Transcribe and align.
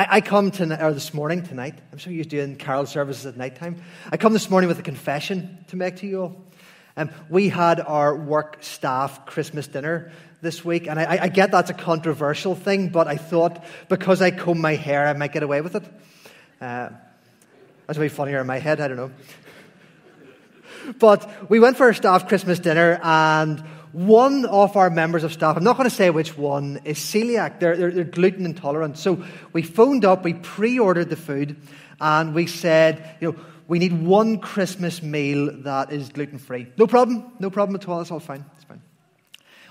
I, 0.00 0.16
I 0.16 0.20
come 0.22 0.50
to, 0.52 0.82
or 0.82 0.94
this 0.94 1.12
morning, 1.12 1.42
tonight, 1.42 1.74
I'm 1.92 1.98
sure 1.98 2.10
to 2.10 2.24
doing 2.24 2.56
carol 2.56 2.86
services 2.86 3.26
at 3.26 3.36
night 3.36 3.56
time. 3.56 3.82
I 4.10 4.16
come 4.16 4.32
this 4.32 4.48
morning 4.48 4.68
with 4.68 4.78
a 4.78 4.82
confession 4.82 5.62
to 5.68 5.76
make 5.76 5.96
to 5.96 6.06
you 6.06 6.22
all. 6.22 6.36
Um, 6.96 7.10
we 7.28 7.50
had 7.50 7.80
our 7.80 8.16
work 8.16 8.56
staff 8.62 9.26
Christmas 9.26 9.66
dinner 9.66 10.10
this 10.40 10.64
week, 10.64 10.86
and 10.86 10.98
I, 10.98 11.24
I, 11.24 11.28
get 11.28 11.50
that's 11.50 11.68
a 11.68 11.74
controversial 11.74 12.54
thing, 12.54 12.88
but 12.88 13.08
I 13.08 13.18
thought 13.18 13.62
because 13.90 14.22
I 14.22 14.30
comb 14.30 14.58
my 14.58 14.74
hair, 14.74 15.06
I 15.06 15.12
might 15.12 15.34
get 15.34 15.42
away 15.42 15.60
with 15.60 15.76
it. 15.76 15.84
Uh, 16.62 16.88
that's 17.86 17.98
way 17.98 18.08
funnier 18.08 18.40
in 18.40 18.46
my 18.46 18.58
head, 18.58 18.80
I 18.80 18.88
don't 18.88 18.96
know. 18.96 19.10
But 20.98 21.50
we 21.50 21.60
went 21.60 21.76
for 21.76 21.84
our 21.84 21.94
staff 21.94 22.26
Christmas 22.26 22.58
dinner, 22.58 22.98
and 23.02 23.62
one 23.92 24.44
of 24.44 24.76
our 24.76 24.90
members 24.90 25.24
of 25.24 25.32
staff, 25.32 25.56
I'm 25.56 25.64
not 25.64 25.76
going 25.76 25.88
to 25.88 25.94
say 25.94 26.10
which 26.10 26.36
one, 26.38 26.80
is 26.84 26.98
celiac. 26.98 27.60
They're, 27.60 27.76
they're, 27.76 27.90
they're 27.90 28.04
gluten 28.04 28.44
intolerant. 28.44 28.98
So 28.98 29.24
we 29.52 29.62
phoned 29.62 30.04
up, 30.04 30.24
we 30.24 30.34
pre 30.34 30.78
ordered 30.78 31.10
the 31.10 31.16
food, 31.16 31.56
and 32.00 32.34
we 32.34 32.46
said, 32.46 33.16
you 33.20 33.32
know, 33.32 33.38
we 33.66 33.78
need 33.78 33.92
one 33.92 34.38
Christmas 34.38 35.02
meal 35.02 35.50
that 35.62 35.92
is 35.92 36.08
gluten 36.08 36.38
free. 36.38 36.66
No 36.76 36.86
problem, 36.86 37.32
no 37.38 37.50
problem 37.50 37.76
at 37.76 37.88
all. 37.88 38.00
It's 38.00 38.10
all 38.10 38.20
fine. 38.20 38.44
It's 38.56 38.64
fine. 38.64 38.82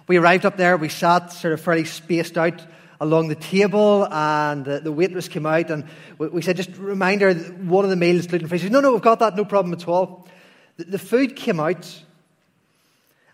We 0.08 0.18
arrived 0.18 0.46
up 0.46 0.58
there, 0.58 0.76
we 0.78 0.90
sat 0.90 1.32
sort 1.32 1.54
of 1.54 1.62
fairly 1.62 1.86
spaced 1.86 2.38
out 2.38 2.66
along 3.02 3.30
the 3.30 3.36
table, 3.36 4.08
and 4.12 4.66
the, 4.66 4.80
the 4.80 4.92
waitress 4.92 5.28
came 5.28 5.46
out, 5.46 5.70
and 5.70 5.86
we, 6.18 6.28
we 6.30 6.42
said, 6.42 6.58
just 6.58 6.76
reminder, 6.78 7.34
one 7.34 7.86
of 7.86 7.90
the 7.90 7.96
meals 7.96 8.22
is 8.22 8.28
gluten 8.28 8.48
free. 8.48 8.58
She 8.58 8.66
said, 8.66 8.72
no, 8.72 8.82
no, 8.82 8.92
we've 8.92 9.02
got 9.02 9.20
that, 9.20 9.36
no 9.36 9.46
problem 9.46 9.74
at 9.74 9.88
all. 9.88 10.28
The, 10.78 10.86
the 10.86 11.00
food 11.00 11.36
came 11.36 11.60
out, 11.60 12.04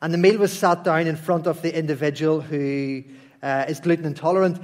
and 0.01 0.13
the 0.13 0.17
meal 0.17 0.37
was 0.37 0.51
sat 0.51 0.83
down 0.83 1.07
in 1.07 1.15
front 1.15 1.47
of 1.47 1.61
the 1.61 1.77
individual 1.77 2.41
who 2.41 3.03
uh, 3.41 3.65
is 3.67 3.79
gluten 3.79 4.05
intolerant, 4.05 4.61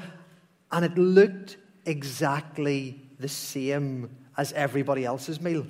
and 0.71 0.85
it 0.85 0.97
looked 0.97 1.57
exactly 1.85 3.01
the 3.19 3.27
same 3.27 4.09
as 4.37 4.53
everybody 4.53 5.05
else's 5.05 5.41
meal. 5.41 5.65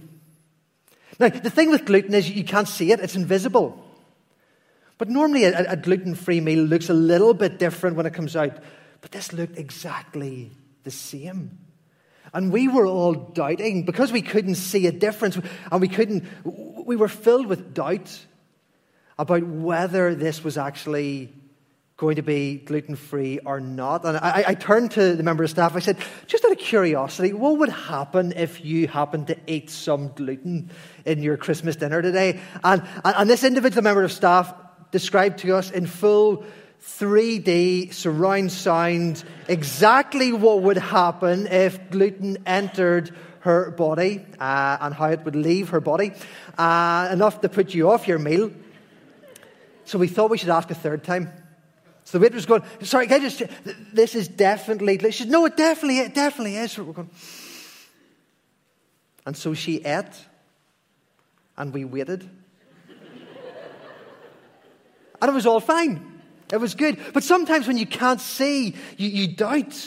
Now, 1.19 1.29
the 1.29 1.49
thing 1.49 1.69
with 1.69 1.85
gluten 1.85 2.13
is 2.13 2.29
you 2.29 2.43
can't 2.43 2.67
see 2.67 2.91
it, 2.91 2.99
it's 2.99 3.15
invisible. 3.15 3.83
But 4.97 5.09
normally 5.09 5.45
a, 5.45 5.71
a 5.71 5.75
gluten 5.75 6.15
free 6.15 6.41
meal 6.41 6.63
looks 6.63 6.89
a 6.89 6.93
little 6.93 7.33
bit 7.33 7.59
different 7.59 7.97
when 7.97 8.05
it 8.05 8.13
comes 8.13 8.35
out, 8.35 8.57
but 9.01 9.11
this 9.11 9.33
looked 9.33 9.57
exactly 9.57 10.51
the 10.83 10.91
same. 10.91 11.57
And 12.33 12.51
we 12.51 12.67
were 12.67 12.85
all 12.85 13.13
doubting 13.13 13.83
because 13.83 14.11
we 14.11 14.21
couldn't 14.21 14.55
see 14.55 14.87
a 14.87 14.91
difference 14.91 15.37
and 15.71 15.81
we 15.81 15.89
couldn't, 15.89 16.23
we 16.85 16.95
were 16.95 17.09
filled 17.09 17.47
with 17.47 17.73
doubt 17.73 18.25
about 19.17 19.43
whether 19.43 20.15
this 20.15 20.43
was 20.43 20.57
actually 20.57 21.33
going 22.01 22.15
to 22.15 22.23
be 22.23 22.55
gluten 22.55 22.95
free 22.95 23.37
or 23.45 23.59
not. 23.59 24.03
And 24.05 24.17
I, 24.17 24.43
I, 24.47 24.53
turned 24.55 24.89
to 24.91 25.15
the 25.15 25.21
member 25.21 25.43
of 25.43 25.51
staff. 25.51 25.75
I 25.75 25.79
said, 25.79 25.97
just 26.25 26.43
out 26.43 26.51
of 26.51 26.57
curiosity, 26.57 27.31
what 27.31 27.59
would 27.59 27.69
happen 27.69 28.33
if 28.35 28.65
you 28.65 28.87
happened 28.87 29.27
to 29.27 29.37
eat 29.45 29.69
some 29.69 30.07
gluten 30.07 30.71
in 31.05 31.21
your 31.21 31.37
Christmas 31.37 31.75
dinner 31.75 32.01
today? 32.01 32.39
And, 32.63 32.81
and 33.05 33.29
this 33.29 33.43
individual 33.43 33.83
member 33.83 34.03
of 34.03 34.11
staff 34.11 34.51
described 34.89 35.39
to 35.39 35.55
us 35.55 35.69
in 35.69 35.85
full 35.85 36.43
3D 36.81 37.93
surround 37.93 38.51
sound 38.51 39.23
exactly 39.47 40.33
what 40.33 40.63
would 40.63 40.77
happen 40.77 41.45
if 41.45 41.91
gluten 41.91 42.39
entered 42.47 43.15
her 43.41 43.69
body 43.69 44.25
uh, 44.39 44.77
and 44.81 44.95
how 44.95 45.09
it 45.09 45.23
would 45.23 45.35
leave 45.35 45.69
her 45.69 45.79
body, 45.79 46.13
uh, 46.57 47.09
enough 47.11 47.41
to 47.41 47.49
put 47.49 47.75
you 47.75 47.91
off 47.91 48.07
your 48.07 48.17
meal. 48.17 48.51
So 49.91 49.99
we 49.99 50.07
thought 50.07 50.29
we 50.29 50.37
should 50.37 50.47
ask 50.47 50.71
a 50.71 50.73
third 50.73 51.03
time. 51.03 51.29
So 52.05 52.17
the 52.17 52.21
waitress 52.21 52.47
was 52.47 52.59
going, 52.59 52.63
sorry, 52.83 53.07
can 53.07 53.19
I 53.19 53.23
just, 53.27 53.43
this 53.91 54.15
is 54.15 54.29
definitely, 54.29 54.97
she 55.11 55.23
said, 55.23 55.29
no, 55.29 55.43
it 55.43 55.57
definitely, 55.57 55.99
it 55.99 56.15
definitely 56.15 56.55
is. 56.55 56.77
We're 56.77 56.93
going, 56.93 57.09
and 59.25 59.35
so 59.35 59.53
she 59.53 59.83
ate, 59.83 60.05
and 61.57 61.73
we 61.73 61.83
waited. 61.83 62.29
and 65.21 65.29
it 65.29 65.33
was 65.33 65.45
all 65.45 65.59
fine. 65.59 66.21
It 66.53 66.61
was 66.61 66.73
good. 66.73 66.97
But 67.13 67.23
sometimes 67.23 67.67
when 67.67 67.77
you 67.77 67.85
can't 67.85 68.21
see, 68.21 68.73
you, 68.95 69.09
you 69.09 69.27
doubt. 69.35 69.77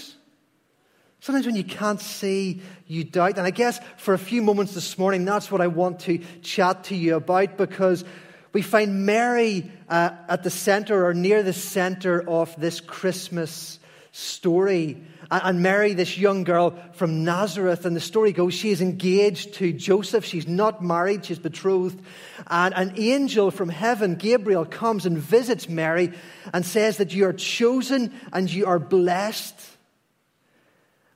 Sometimes 1.21 1.47
when 1.47 1.57
you 1.57 1.65
can't 1.65 2.03
see, 2.03 2.61
you 2.87 3.05
doubt. 3.05 3.39
And 3.39 3.47
I 3.47 3.53
guess 3.53 3.81
for 3.97 4.13
a 4.13 4.19
few 4.19 4.43
moments 4.43 4.75
this 4.75 4.99
morning, 4.99 5.25
that's 5.25 5.51
what 5.51 5.63
I 5.63 5.69
want 5.69 6.01
to 6.01 6.19
chat 6.43 6.85
to 6.85 6.95
you 6.95 7.17
about 7.17 7.57
because 7.57 8.05
we 8.55 8.63
find 8.63 9.05
Mary 9.05 9.71
uh, 9.89 10.11
at 10.29 10.45
the 10.45 10.49
center 10.49 11.07
or 11.07 11.13
near 11.13 11.43
the 11.43 11.53
center 11.53 12.27
of 12.27 12.55
this 12.59 12.81
Christmas 12.81 13.81
story. 14.13 15.03
And 15.29 15.61
Mary, 15.61 15.93
this 15.93 16.17
young 16.17 16.45
girl 16.45 16.79
from 16.93 17.25
Nazareth, 17.25 17.85
and 17.85 17.97
the 17.97 18.01
story 18.01 18.31
goes 18.31 18.55
she 18.55 18.71
is 18.71 18.81
engaged 18.81 19.55
to 19.55 19.73
Joseph. 19.73 20.25
She's 20.25 20.47
not 20.47 20.85
married, 20.85 21.25
she's 21.25 21.41
betrothed. 21.41 22.01
And 22.47 22.73
an 22.75 22.93
angel 22.97 23.51
from 23.51 23.71
heaven, 23.71 24.15
Gabriel, 24.15 24.65
comes 24.65 25.05
and 25.05 25.19
visits 25.19 25.69
Mary 25.69 26.13
and 26.53 26.65
says 26.65 26.99
that 26.99 27.13
you 27.13 27.27
are 27.27 27.33
chosen 27.33 28.15
and 28.33 28.49
you 28.49 28.67
are 28.67 28.79
blessed. 28.79 29.59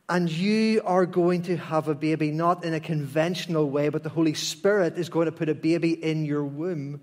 And 0.09 0.28
you 0.28 0.82
are 0.84 1.06
going 1.06 1.43
to 1.43 1.56
have 1.56 1.87
a 1.87 1.94
baby, 1.94 2.32
not 2.32 2.65
in 2.65 2.75
a 2.75 2.81
conventional 2.81 3.70
way, 3.70 3.91
but 3.91 4.03
the 4.03 4.09
Holy 4.09 4.34
Spirit 4.34 4.99
is 4.99 5.09
going 5.09 5.26
to 5.26 5.32
put 5.32 5.49
a 5.49 5.55
baby 5.55 5.93
in 5.93 6.25
your 6.25 6.44
womb. 6.44 7.00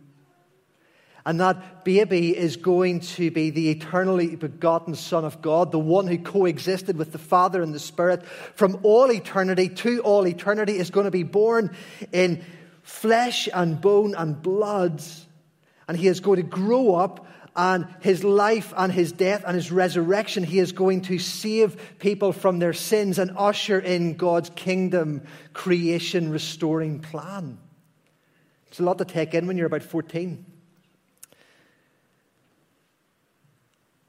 And 1.25 1.40
that 1.40 1.84
baby 1.84 2.38
is 2.38 2.56
going 2.56 3.00
to 3.00 3.31
be 3.31 3.50
the 3.50 3.72
eternally 3.72 4.36
begotten 4.36 4.94
Son 4.94 5.25
of 5.25 5.41
God, 5.41 5.72
the 5.72 5.80
one 5.80 6.06
who 6.06 6.19
coexisted 6.19 6.97
with 6.97 7.12
the 7.12 7.18
Father 7.18 7.63
and 7.63 7.74
the 7.74 7.80
Spirit 7.80 8.24
from 8.53 8.80
all 8.84 9.12
eternity 9.12 9.69
to 9.69 10.02
all 10.02 10.28
eternity, 10.28 10.78
is 10.78 10.91
going 10.91 11.06
to 11.06 11.12
be 11.12 11.24
born 11.24 11.75
in 12.12 12.46
flesh 12.84 13.50
and 13.52 13.81
bone 13.81 14.14
and 14.16 14.40
blood. 14.40 15.02
And 15.88 15.97
he 15.97 16.08
is 16.08 16.19
going 16.19 16.38
to 16.38 16.44
grow 16.44 16.94
up, 16.94 17.25
and 17.56 17.88
his 18.02 18.24
life 18.24 18.74
and 18.75 18.91
his 18.91 19.12
death 19.12 19.44
and 19.47 19.56
his 19.56 19.72
resurrection, 19.72 20.44
he 20.44 20.59
is 20.59 20.74
going 20.74 21.02
to 21.03 21.18
save 21.18 21.97
people 22.00 22.34
from 22.34 22.59
their 22.59 22.74
sins 22.74 23.18
and 23.18 23.31
usher 23.38 23.80
in 23.80 24.16
God's 24.16 24.50
kingdom 24.52 25.24
creation 25.53 26.30
restoring 26.30 27.00
plan. 27.00 27.58
It's 28.68 28.80
a 28.80 28.84
lot 28.84 28.97
to 28.97 29.06
take 29.06 29.34
in 29.34 29.47
when 29.47 29.58
you're 29.58 29.68
about 29.68 29.84
14. 29.84 30.46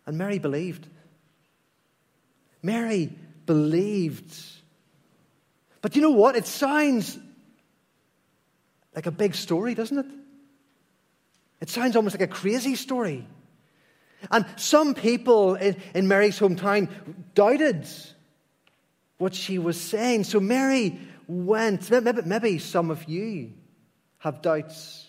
And 0.07 0.17
Mary 0.17 0.39
believed. 0.39 0.87
Mary 2.63 3.13
believed. 3.45 4.35
But 5.83 5.97
you 5.97 6.03
know 6.03 6.11
what? 6.11 6.37
It 6.37 6.47
sounds 6.47 7.19
like 8.95 9.07
a 9.07 9.11
big 9.11 9.35
story, 9.35 9.75
doesn't 9.75 9.99
it? 9.99 10.07
It 11.61 11.71
sounds 11.71 11.97
almost 11.97 12.15
like 12.19 12.29
a 12.29 12.33
crazy 12.33 12.75
story. 12.75 13.27
And 14.31 14.47
some 14.57 14.95
people 14.95 15.55
in, 15.55 15.77
in 15.95 16.09
Mary's 16.09 16.39
hometown 16.39 16.89
doubted 17.35 17.87
what 19.19 19.35
she 19.35 19.59
was 19.59 19.81
saying. 19.81 20.25
So 20.25 20.41
Mary 20.41 20.99
went. 21.27 21.91
Maybe, 21.91 22.23
maybe 22.25 22.59
some 22.59 22.91
of 22.91 23.05
you 23.05 23.53
have 24.19 24.43
doubts 24.43 25.06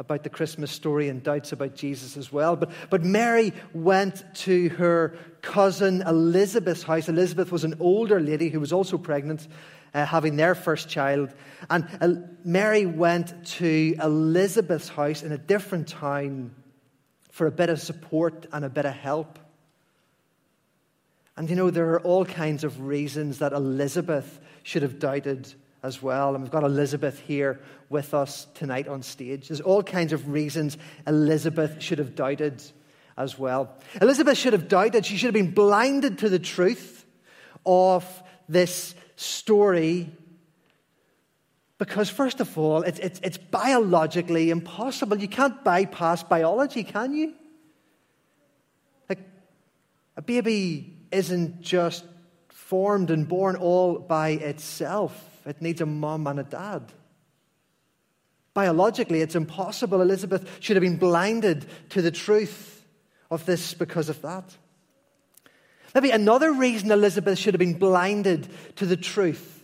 about 0.00 0.22
the 0.22 0.30
Christmas 0.30 0.70
story 0.70 1.08
and 1.08 1.24
doubts 1.24 1.50
about 1.50 1.74
Jesus 1.74 2.16
as 2.16 2.32
well. 2.32 2.54
But, 2.54 2.70
but 2.88 3.02
Mary 3.02 3.52
went 3.72 4.22
to 4.36 4.68
her 4.70 5.18
cousin 5.42 6.02
Elizabeth's 6.02 6.84
house. 6.84 7.08
Elizabeth 7.08 7.50
was 7.50 7.64
an 7.64 7.74
older 7.80 8.20
lady 8.20 8.48
who 8.48 8.60
was 8.60 8.72
also 8.72 8.96
pregnant, 8.96 9.48
uh, 9.92 10.06
having 10.06 10.36
their 10.36 10.54
first 10.54 10.88
child. 10.88 11.34
And 11.68 11.88
uh, 12.00 12.14
Mary 12.44 12.86
went 12.86 13.44
to 13.56 13.96
Elizabeth's 14.00 14.88
house 14.88 15.24
in 15.24 15.32
a 15.32 15.38
different 15.38 15.88
town 15.88 16.54
for 17.32 17.48
a 17.48 17.52
bit 17.52 17.68
of 17.68 17.80
support 17.80 18.46
and 18.52 18.64
a 18.64 18.70
bit 18.70 18.86
of 18.86 18.94
help. 18.94 19.40
And 21.36 21.50
you 21.50 21.56
know, 21.56 21.70
there 21.70 21.90
are 21.90 22.00
all 22.00 22.24
kinds 22.24 22.62
of 22.62 22.82
reasons 22.82 23.38
that 23.38 23.52
Elizabeth 23.52 24.40
should 24.62 24.82
have 24.82 25.00
doubted 25.00 25.52
as 25.82 26.02
well. 26.02 26.34
And 26.34 26.42
we've 26.42 26.50
got 26.50 26.64
Elizabeth 26.64 27.18
here 27.20 27.60
with 27.88 28.14
us 28.14 28.46
tonight 28.54 28.88
on 28.88 29.02
stage. 29.02 29.48
There's 29.48 29.60
all 29.60 29.82
kinds 29.82 30.12
of 30.12 30.28
reasons 30.28 30.76
Elizabeth 31.06 31.80
should 31.82 31.98
have 31.98 32.14
doubted 32.14 32.62
as 33.16 33.38
well. 33.38 33.74
Elizabeth 34.00 34.38
should 34.38 34.52
have 34.52 34.68
doubted. 34.68 35.06
She 35.06 35.16
should 35.16 35.26
have 35.26 35.34
been 35.34 35.52
blinded 35.52 36.18
to 36.18 36.28
the 36.28 36.38
truth 36.38 37.04
of 37.64 38.22
this 38.48 38.94
story 39.16 40.10
because, 41.78 42.10
first 42.10 42.40
of 42.40 42.58
all, 42.58 42.82
it's, 42.82 42.98
it's, 42.98 43.20
it's 43.22 43.38
biologically 43.38 44.50
impossible. 44.50 45.16
You 45.16 45.28
can't 45.28 45.62
bypass 45.62 46.24
biology, 46.24 46.82
can 46.82 47.14
you? 47.14 47.34
Like, 49.08 49.20
a 50.16 50.22
baby 50.22 50.96
isn't 51.12 51.60
just 51.60 52.04
formed 52.48 53.10
and 53.10 53.28
born 53.28 53.54
all 53.54 53.98
by 53.98 54.30
itself. 54.30 55.37
It 55.48 55.62
needs 55.62 55.80
a 55.80 55.86
mom 55.86 56.26
and 56.26 56.40
a 56.40 56.44
dad. 56.44 56.92
Biologically, 58.54 59.20
it's 59.20 59.34
impossible. 59.34 60.02
Elizabeth 60.02 60.58
should 60.60 60.76
have 60.76 60.82
been 60.82 60.96
blinded 60.96 61.66
to 61.90 62.02
the 62.02 62.10
truth 62.10 62.86
of 63.30 63.46
this 63.46 63.74
because 63.74 64.08
of 64.08 64.20
that. 64.22 64.56
Maybe 65.94 66.10
another 66.10 66.52
reason 66.52 66.90
Elizabeth 66.90 67.38
should 67.38 67.54
have 67.54 67.58
been 67.58 67.78
blinded 67.78 68.48
to 68.76 68.86
the 68.86 68.96
truth 68.96 69.57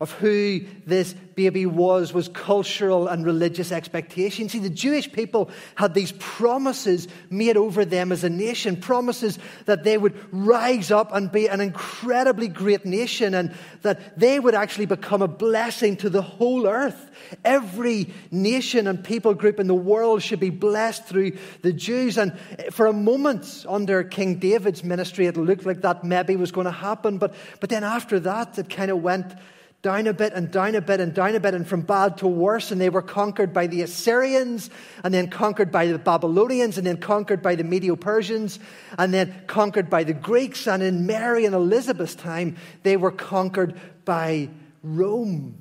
of 0.00 0.12
who 0.12 0.60
this 0.86 1.12
baby 1.12 1.66
was 1.66 2.14
was 2.14 2.28
cultural 2.28 3.06
and 3.06 3.24
religious 3.24 3.70
expectation. 3.70 4.48
See, 4.48 4.58
the 4.58 4.70
Jewish 4.70 5.12
people 5.12 5.50
had 5.74 5.92
these 5.92 6.12
promises 6.12 7.06
made 7.28 7.58
over 7.58 7.84
them 7.84 8.10
as 8.10 8.24
a 8.24 8.30
nation, 8.30 8.76
promises 8.76 9.38
that 9.66 9.84
they 9.84 9.98
would 9.98 10.18
rise 10.32 10.90
up 10.90 11.14
and 11.14 11.30
be 11.30 11.48
an 11.48 11.60
incredibly 11.60 12.48
great 12.48 12.86
nation 12.86 13.34
and 13.34 13.54
that 13.82 14.18
they 14.18 14.40
would 14.40 14.54
actually 14.54 14.86
become 14.86 15.20
a 15.20 15.28
blessing 15.28 15.96
to 15.98 16.08
the 16.08 16.22
whole 16.22 16.66
earth. 16.66 17.10
Every 17.44 18.12
nation 18.30 18.86
and 18.86 19.04
people 19.04 19.34
group 19.34 19.60
in 19.60 19.66
the 19.66 19.74
world 19.74 20.22
should 20.22 20.40
be 20.40 20.50
blessed 20.50 21.04
through 21.04 21.32
the 21.60 21.74
Jews. 21.74 22.16
And 22.16 22.38
for 22.70 22.86
a 22.86 22.92
moment 22.94 23.66
under 23.68 24.02
King 24.02 24.36
David's 24.36 24.82
ministry, 24.82 25.26
it 25.26 25.36
looked 25.36 25.66
like 25.66 25.82
that 25.82 26.04
maybe 26.04 26.36
was 26.36 26.52
going 26.52 26.64
to 26.64 26.70
happen. 26.70 27.18
But, 27.18 27.34
but 27.60 27.68
then 27.68 27.84
after 27.84 28.18
that, 28.20 28.58
it 28.58 28.70
kind 28.70 28.90
of 28.90 29.02
went 29.02 29.34
down 29.82 30.06
a 30.06 30.12
bit 30.12 30.34
and 30.34 30.50
down 30.50 30.74
a 30.74 30.80
bit 30.80 31.00
and 31.00 31.14
down 31.14 31.34
a 31.34 31.40
bit 31.40 31.54
and 31.54 31.66
from 31.66 31.80
bad 31.80 32.18
to 32.18 32.26
worse. 32.26 32.70
And 32.70 32.80
they 32.80 32.90
were 32.90 33.02
conquered 33.02 33.52
by 33.52 33.66
the 33.66 33.82
Assyrians 33.82 34.68
and 35.02 35.14
then 35.14 35.28
conquered 35.28 35.72
by 35.72 35.86
the 35.86 35.98
Babylonians 35.98 36.76
and 36.76 36.86
then 36.86 36.98
conquered 36.98 37.40
by 37.42 37.54
the 37.54 37.64
Medo 37.64 37.96
Persians 37.96 38.58
and 38.98 39.12
then 39.14 39.44
conquered 39.46 39.88
by 39.88 40.04
the 40.04 40.12
Greeks. 40.12 40.66
And 40.66 40.82
in 40.82 41.06
Mary 41.06 41.46
and 41.46 41.54
Elizabeth's 41.54 42.14
time, 42.14 42.56
they 42.82 42.96
were 42.96 43.10
conquered 43.10 43.80
by 44.04 44.50
Rome. 44.82 45.56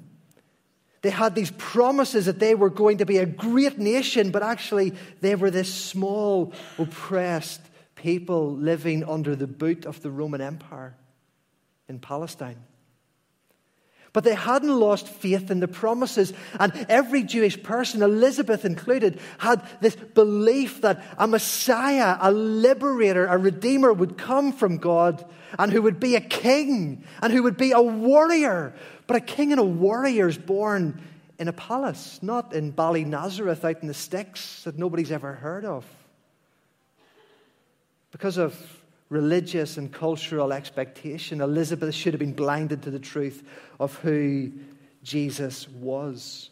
They 1.02 1.12
had 1.12 1.34
these 1.34 1.52
promises 1.52 2.26
that 2.26 2.40
they 2.40 2.56
were 2.56 2.70
going 2.70 2.98
to 2.98 3.06
be 3.06 3.20
a 3.20 3.26
great 3.26 3.80
nation, 3.80 4.32
but 4.32 4.44
actually 4.44 4.96
they 5.22 5.36
were 5.36 5.50
this 5.50 5.74
small, 5.74 6.52
oppressed 6.78 7.62
people 7.96 8.54
living 8.54 9.06
under 9.06 9.34
the 9.36 9.48
boot 9.48 9.86
of 9.86 10.02
the 10.02 10.12
Roman 10.12 10.42
Empire 10.42 10.98
in 11.88 12.00
Palestine. 12.00 12.58
But 14.12 14.24
they 14.24 14.34
hadn't 14.34 14.80
lost 14.80 15.08
faith 15.08 15.52
in 15.52 15.60
the 15.60 15.68
promises. 15.68 16.34
And 16.60 16.74
every 16.90 17.24
Jewish 17.24 17.62
person, 17.62 18.02
Elizabeth 18.02 18.66
included, 18.66 19.20
had 19.38 19.62
this 19.82 19.96
belief 19.96 20.82
that 20.82 21.04
a 21.18 21.28
Messiah, 21.28 22.18
a 22.20 22.32
liberator, 22.32 23.28
a 23.28 23.38
redeemer 23.38 23.94
would 23.94 24.18
come 24.18 24.52
from 24.52 24.78
God 24.78 25.24
and 25.58 25.72
who 25.72 25.82
would 25.84 26.00
be 26.00 26.16
a 26.16 26.22
king 26.22 27.04
and 27.22 27.32
who 27.32 27.44
would 27.44 27.58
be 27.58 27.72
a 27.72 27.82
warrior. 27.82 28.74
But 29.06 29.18
a 29.18 29.22
king 29.22 29.52
and 29.52 29.60
a 29.60 29.64
warrior 29.64 30.28
is 30.28 30.38
born 30.38 31.02
in 31.38 31.48
a 31.48 31.54
palace, 31.54 32.20
not 32.22 32.54
in 32.54 32.74
Ballynazareth 32.74 33.64
out 33.64 33.82
in 33.82 33.88
the 33.88 33.94
sticks 33.94 34.64
that 34.64 34.78
nobody's 34.78 35.12
ever 35.12 35.34
heard 35.34 35.66
of. 35.66 35.86
Because 38.12 38.38
of 38.38 38.79
religious 39.10 39.78
and 39.78 39.92
cultural 39.92 40.54
expectation, 40.54 41.42
Elizabeth 41.42 41.94
should 41.94 42.14
have 42.14 42.20
been 42.20 42.34
blinded 42.34 42.84
to 42.84 42.92
the 42.92 43.00
truth 43.00 43.44
of 43.80 43.96
who 43.96 44.52
Jesus 45.04 45.68
was. 45.68 46.52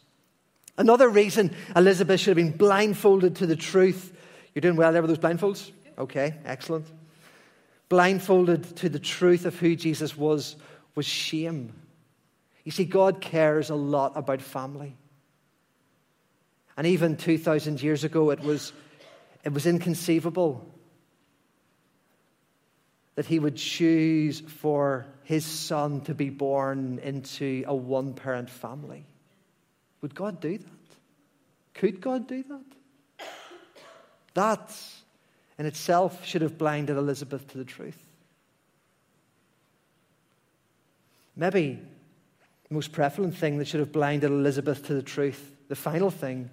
Another 0.77 1.09
reason 1.09 1.55
Elizabeth 1.75 2.19
should 2.19 2.37
have 2.37 2.45
been 2.45 2.57
blindfolded 2.57 3.37
to 3.37 3.45
the 3.45 3.55
truth. 3.55 4.15
You're 4.53 4.61
doing 4.61 4.75
well 4.75 4.91
there 4.91 5.01
with 5.01 5.09
those 5.09 5.19
blindfolds? 5.19 5.71
Okay, 5.97 6.35
excellent. 6.45 6.87
Blindfolded 7.89 8.75
to 8.77 8.89
the 8.89 8.99
truth 8.99 9.45
of 9.45 9.57
who 9.57 9.75
Jesus 9.75 10.17
was 10.17 10.55
was 10.95 11.05
shame. 11.05 11.73
You 12.63 12.71
see, 12.71 12.85
God 12.85 13.21
cares 13.21 13.69
a 13.69 13.75
lot 13.75 14.13
about 14.15 14.41
family. 14.41 14.95
And 16.75 16.85
even 16.85 17.17
2,000 17.17 17.81
years 17.81 18.03
ago, 18.03 18.29
it 18.31 18.39
was, 18.39 18.73
it 19.43 19.53
was 19.53 19.65
inconceivable 19.65 20.67
that 23.17 23.25
he 23.25 23.39
would 23.39 23.55
choose 23.55 24.41
for 24.41 25.07
his 25.23 25.43
son 25.43 26.01
to 26.01 26.13
be 26.13 26.29
born 26.29 26.99
into 27.01 27.63
a 27.65 27.73
one 27.73 28.13
parent 28.13 28.47
family. 28.47 29.07
Would 30.01 30.13
God 30.13 30.39
do 30.39 30.59
that? 30.59 30.67
Could 31.73 31.99
God 31.99 32.27
do 32.27 32.43
that? 32.43 33.27
That 34.35 34.71
in 35.57 35.65
itself 35.65 36.27
should 36.27 36.43
have 36.43 36.59
blinded 36.59 36.95
Elizabeth 36.95 37.47
to 37.47 37.57
the 37.57 37.65
truth. 37.65 37.97
Maybe 41.35 41.79
the 42.69 42.75
most 42.75 42.91
prevalent 42.91 43.35
thing 43.35 43.57
that 43.57 43.67
should 43.67 43.79
have 43.79 43.91
blinded 43.91 44.29
Elizabeth 44.29 44.85
to 44.85 44.93
the 44.93 45.01
truth, 45.01 45.55
the 45.69 45.75
final 45.75 46.11
thing, 46.11 46.51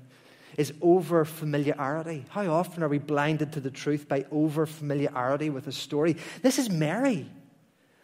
is 0.56 0.72
over 0.80 1.24
familiarity. 1.24 2.24
How 2.28 2.46
often 2.52 2.82
are 2.82 2.88
we 2.88 2.98
blinded 2.98 3.52
to 3.52 3.60
the 3.60 3.70
truth 3.70 4.08
by 4.08 4.24
over 4.30 4.66
familiarity 4.66 5.50
with 5.50 5.66
a 5.66 5.72
story? 5.72 6.16
This 6.42 6.58
is 6.58 6.70
Mary. 6.70 7.28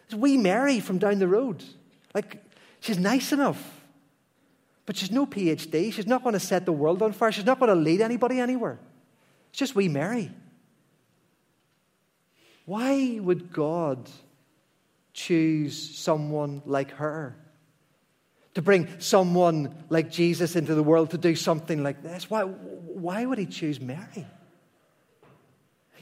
It's 0.06 0.14
wee 0.14 0.36
Mary 0.36 0.80
from 0.80 0.98
down 0.98 1.18
the 1.18 1.28
road. 1.28 1.62
Like, 2.14 2.42
she's 2.80 2.98
nice 2.98 3.32
enough, 3.32 3.82
but 4.84 4.96
she's 4.96 5.12
no 5.12 5.26
PhD. 5.26 5.92
She's 5.92 6.06
not 6.06 6.22
going 6.22 6.32
to 6.32 6.40
set 6.40 6.66
the 6.66 6.72
world 6.72 7.02
on 7.02 7.12
fire. 7.12 7.30
She's 7.30 7.44
not 7.46 7.60
going 7.60 7.68
to 7.68 7.80
lead 7.80 8.00
anybody 8.00 8.40
anywhere. 8.40 8.80
It's 9.50 9.58
just 9.58 9.74
wee 9.74 9.88
Mary. 9.88 10.30
Why 12.66 13.18
would 13.20 13.52
God 13.52 14.08
choose 15.12 15.96
someone 15.98 16.62
like 16.66 16.92
her? 16.92 17.36
To 18.54 18.62
bring 18.62 18.88
someone 18.98 19.74
like 19.88 20.10
Jesus 20.10 20.56
into 20.56 20.74
the 20.74 20.82
world 20.82 21.10
to 21.10 21.18
do 21.18 21.34
something 21.34 21.82
like 21.82 22.02
this? 22.02 22.28
Why, 22.28 22.42
why 22.42 23.24
would 23.24 23.38
he 23.38 23.46
choose 23.46 23.80
Mary? 23.80 24.26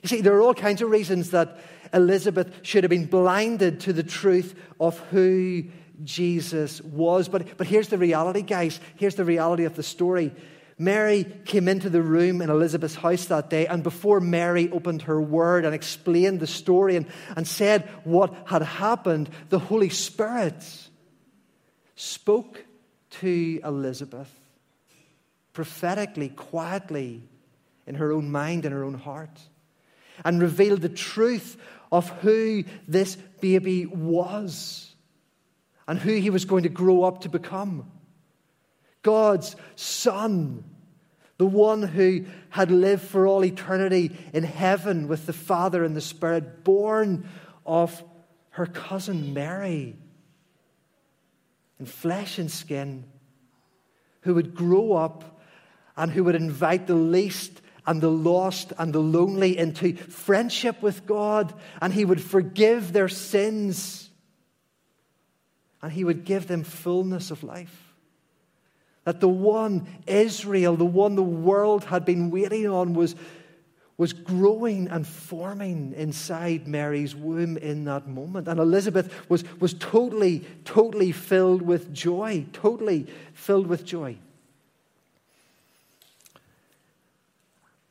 You 0.03 0.09
see, 0.09 0.21
there 0.21 0.35
are 0.35 0.41
all 0.41 0.55
kinds 0.55 0.81
of 0.81 0.91
reasons 0.91 1.31
that 1.31 1.59
Elizabeth 1.93 2.53
should 2.63 2.85
have 2.85 2.91
been 2.91 3.07
blinded 3.07 3.81
to 3.81 3.93
the 3.93 4.03
truth 4.03 4.55
of 4.79 4.99
who 5.11 5.65
Jesus 6.05 6.81
was. 6.81 7.29
But, 7.29 7.57
but 7.57 7.67
here's 7.67 7.89
the 7.89 7.99
reality, 7.99 8.43
guys. 8.43 8.79
Here's 8.97 9.17
the 9.17 9.25
reality 9.25 9.65
of 9.65 9.75
the 9.75 9.83
story. 9.83 10.33
Mary 10.79 11.25
came 11.45 11.67
into 11.67 11.91
the 11.91 12.03
room 12.03 12.41
in 12.41 12.51
Elizabeth's 12.51 12.95
house 12.95 13.25
that 13.27 13.51
day, 13.51 13.67
and 13.67 13.83
before 13.83 14.21
Mary 14.21 14.71
opened 14.71 15.03
her 15.03 15.21
word 15.21 15.65
and 15.65 15.75
explained 15.75 16.39
the 16.39 16.47
story 16.47 16.95
and, 16.95 17.07
and 17.37 17.49
said 17.49 17.89
what 18.05 18.33
had 18.47 18.63
happened, 18.63 19.29
the 19.49 19.59
Holy 19.59 19.89
Spirit 19.89 20.55
spoke 21.99 22.65
to 23.11 23.61
Elizabeth 23.65 24.33
prophetically, 25.53 26.29
quietly, 26.29 27.21
in 27.85 27.97
her 27.97 28.13
own 28.13 28.31
mind 28.31 28.65
and 28.65 28.73
her 28.73 28.85
own 28.85 28.95
heart, 28.95 29.41
and 30.25 30.41
revealed 30.41 30.81
the 30.81 30.89
truth 30.89 31.57
of 31.91 32.09
who 32.21 32.63
this 32.87 33.17
baby 33.41 33.85
was 33.87 34.95
and 35.89 35.99
who 35.99 36.13
he 36.15 36.31
was 36.31 36.45
going 36.45 36.63
to 36.63 36.69
grow 36.69 37.03
up 37.03 37.23
to 37.23 37.29
become. 37.29 37.91
God's 39.03 39.57
Son, 39.75 40.63
the 41.39 41.47
one 41.47 41.83
who 41.83 42.27
had 42.51 42.71
lived 42.71 43.03
for 43.03 43.27
all 43.27 43.45
eternity 43.45 44.17
in 44.33 44.45
heaven 44.45 45.09
with 45.09 45.27
the 45.27 45.33
Father 45.33 45.83
and 45.83 45.97
the 45.97 46.01
Spirit, 46.01 46.63
born 46.63 47.29
of 47.67 48.05
her 48.51 48.67
cousin 48.67 49.35
Mary 49.35 49.97
in 51.79 51.87
flesh 51.87 52.39
and 52.39 52.51
skin, 52.51 53.05
who 54.23 54.35
would 54.35 54.55
grow 54.55 54.95
up 54.95 55.41
and 55.97 56.11
who 56.11 56.25
would 56.25 56.35
invite 56.35 56.87
the 56.87 56.95
least 56.95 57.61
and 57.87 58.01
the 58.01 58.11
lost 58.11 58.73
and 58.79 58.93
the 58.93 59.01
lonely 59.01 59.57
into 59.57 59.97
friendship 59.97 60.83
with 60.83 61.07
God, 61.07 61.55
and 61.81 61.93
He 61.93 62.05
would 62.05 62.21
forgive 62.21 62.93
their 62.93 63.09
sins, 63.09 64.11
and 65.81 65.91
He 65.91 66.05
would 66.05 66.25
give 66.25 66.47
them 66.47 66.65
fullness 66.65 67.31
of 67.31 67.43
life. 67.43 67.95
That 69.05 69.21
the 69.21 69.29
one 69.29 69.87
Israel, 70.07 70.77
the 70.77 70.85
one 70.85 71.15
the 71.15 71.23
world 71.23 71.85
had 71.85 72.05
been 72.05 72.31
waiting 72.31 72.67
on, 72.67 72.93
was 72.93 73.17
was 73.99 74.13
growing 74.13 74.87
and 74.89 75.05
forming 75.05 75.93
inside 75.95 76.69
Mary's 76.69 77.17
womb 77.17 77.57
in 77.57 77.85
that 77.85 78.07
moment. 78.07 78.47
And 78.47 78.61
Elizabeth 78.61 79.13
was, 79.29 79.43
was 79.61 79.75
totally, 79.75 80.47
totally 80.65 81.11
filled 81.11 81.63
with 81.63 81.93
joy, 81.93 82.47
totally 82.53 83.09
filled 83.35 83.67
with 83.67 83.85
joy. 83.85 84.17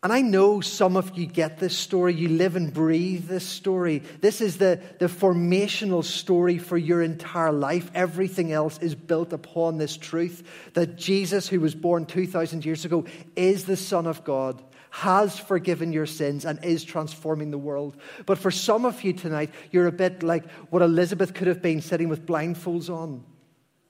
And 0.01 0.13
I 0.13 0.21
know 0.21 0.61
some 0.61 0.95
of 0.95 1.17
you 1.17 1.25
get 1.25 1.59
this 1.59 1.77
story. 1.77 2.13
You 2.13 2.29
live 2.29 2.55
and 2.55 2.73
breathe 2.73 3.27
this 3.27 3.45
story. 3.45 4.03
This 4.21 4.39
is 4.39 4.57
the, 4.57 4.79
the 4.99 5.07
formational 5.07 6.05
story 6.05 6.57
for 6.57 6.77
your 6.77 7.01
entire 7.01 7.51
life. 7.51 7.91
Everything 7.93 8.53
else 8.53 8.77
is 8.77 8.95
built 8.95 9.33
upon 9.33 9.77
this 9.77 9.97
truth 9.97 10.47
that 10.73 10.95
Jesus, 10.95 11.49
who 11.49 11.59
was 11.59 11.75
born 11.75 12.05
2,000 12.05 12.63
years 12.63 12.85
ago, 12.85 13.03
is 13.35 13.65
the 13.65 13.75
Son 13.75 14.07
of 14.07 14.23
God 14.23 14.63
has 14.89 15.37
forgiven 15.37 15.91
your 15.91 16.05
sins 16.05 16.45
and 16.45 16.63
is 16.63 16.83
transforming 16.83 17.51
the 17.51 17.57
world. 17.57 17.97
But 18.25 18.37
for 18.37 18.51
some 18.51 18.85
of 18.85 19.03
you 19.03 19.13
tonight, 19.13 19.51
you're 19.71 19.87
a 19.87 19.91
bit 19.91 20.23
like 20.23 20.49
what 20.69 20.81
Elizabeth 20.81 21.33
could 21.33 21.47
have 21.47 21.61
been 21.61 21.81
sitting 21.81 22.09
with 22.09 22.25
blindfolds 22.25 22.89
on 22.89 23.23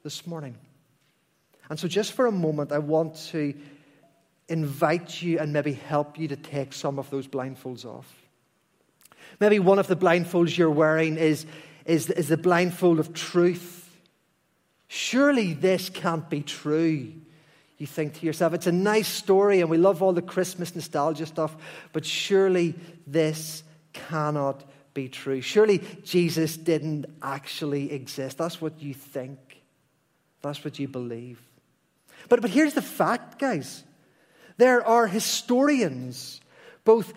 this 0.04 0.25
morning. 0.25 0.58
And 1.70 1.80
so, 1.80 1.88
just 1.88 2.13
for 2.13 2.25
a 2.25 2.32
moment, 2.32 2.72
I 2.72 2.80
want 2.80 3.16
to 3.32 3.54
invite 4.48 5.22
you 5.22 5.39
and 5.39 5.51
maybe 5.51 5.74
help 5.74 6.18
you 6.18 6.27
to 6.30 6.36
take 6.36 6.74
some 6.74 6.98
of 6.98 7.10
those 7.10 7.27
blindfolds 7.27 7.86
off. 7.86 8.12
Maybe 9.39 9.60
one 9.60 9.77
of 9.77 9.88
the 9.88 9.96
blindfolds 9.96 10.58
you're 10.58 10.72
wearing 10.72 11.18
is, 11.18 11.46
is, 11.86 12.10
is 12.10 12.30
the 12.30 12.38
blindfold 12.38 13.00
of 13.00 13.13
truth. 13.13 13.89
Surely 14.88 15.54
this 15.54 15.89
can't 15.89 16.30
be 16.30 16.42
true. 16.42 17.12
You 17.77 17.86
think 17.86 18.19
to 18.19 18.25
yourself, 18.25 18.53
it's 18.53 18.67
a 18.67 18.72
nice 18.72 19.07
story 19.07 19.62
and 19.62 19.69
we 19.69 19.77
love 19.77 20.01
all 20.01 20.13
the 20.13 20.22
Christmas 20.22 20.74
nostalgia 20.74 21.25
stuff, 21.25 21.55
but 21.93 22.05
surely 22.05 22.74
this 23.05 23.63
cannot 23.93 24.63
be 24.93 25.07
true. 25.07 25.41
Surely 25.41 25.84
Jesus 26.03 26.57
didn't 26.57 27.05
actually 27.22 27.91
exist. 27.91 28.39
That's 28.39 28.60
what 28.60 28.81
you 28.81 28.93
think, 28.93 29.39
that's 30.41 30.63
what 30.65 30.79
you 30.79 30.88
believe. 30.88 31.39
But, 32.29 32.41
but 32.41 32.50
here's 32.50 32.74
the 32.74 32.81
fact, 32.81 33.39
guys 33.39 33.84
there 34.57 34.86
are 34.86 35.05
historians, 35.05 36.41
both 36.84 37.13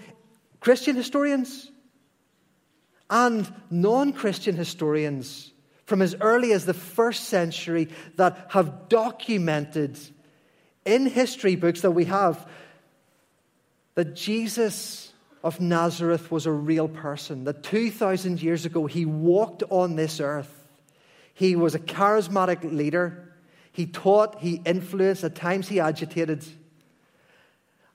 Christian 0.60 0.94
historians 0.94 1.70
and 3.08 3.50
non 3.70 4.12
Christian 4.12 4.56
historians 4.56 5.52
from 5.86 6.02
as 6.02 6.14
early 6.20 6.52
as 6.52 6.66
the 6.66 6.74
first 6.74 7.24
century 7.24 7.88
that 8.16 8.46
have 8.50 8.88
documented 8.88 9.98
in 10.84 11.06
history 11.06 11.56
books 11.56 11.82
that 11.82 11.90
we 11.90 12.06
have 12.06 12.48
that 13.94 14.14
Jesus 14.14 15.12
of 15.42 15.60
Nazareth 15.60 16.30
was 16.30 16.46
a 16.46 16.52
real 16.52 16.88
person, 16.88 17.44
that 17.44 17.62
2,000 17.62 18.42
years 18.42 18.64
ago 18.64 18.86
he 18.86 19.04
walked 19.06 19.62
on 19.70 19.96
this 19.96 20.20
earth. 20.20 20.68
He 21.34 21.56
was 21.56 21.74
a 21.74 21.78
charismatic 21.78 22.62
leader. 22.72 23.32
He 23.72 23.86
taught, 23.86 24.40
he 24.40 24.60
influenced, 24.64 25.24
at 25.24 25.34
times 25.34 25.68
he 25.68 25.80
agitated. 25.80 26.44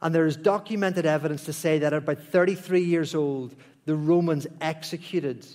And 0.01 0.13
there 0.13 0.25
is 0.25 0.37
documented 0.37 1.05
evidence 1.05 1.45
to 1.45 1.53
say 1.53 1.79
that 1.79 1.93
at 1.93 2.03
about 2.03 2.19
33 2.19 2.81
years 2.81 3.15
old, 3.15 3.55
the 3.85 3.95
Romans 3.95 4.47
executed 4.61 5.45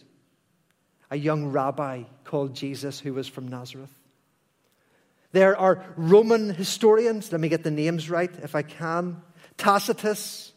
a 1.11 1.17
young 1.17 1.47
rabbi 1.47 2.05
called 2.25 2.55
Jesus 2.55 3.01
who 3.01 3.15
was 3.15 3.27
from 3.27 3.49
Nazareth. 3.49 4.00
There 5.33 5.57
are 5.57 5.85
Roman 5.97 6.55
historians, 6.55 7.31
let 7.31 7.41
me 7.41 7.49
get 7.49 7.63
the 7.63 7.71
names 7.71 8.11
right 8.11 8.31
if 8.43 8.55
I 8.55 8.63
can 8.63 9.23
Tacitus, 9.57 10.53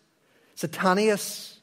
Suetonius, 0.56 1.60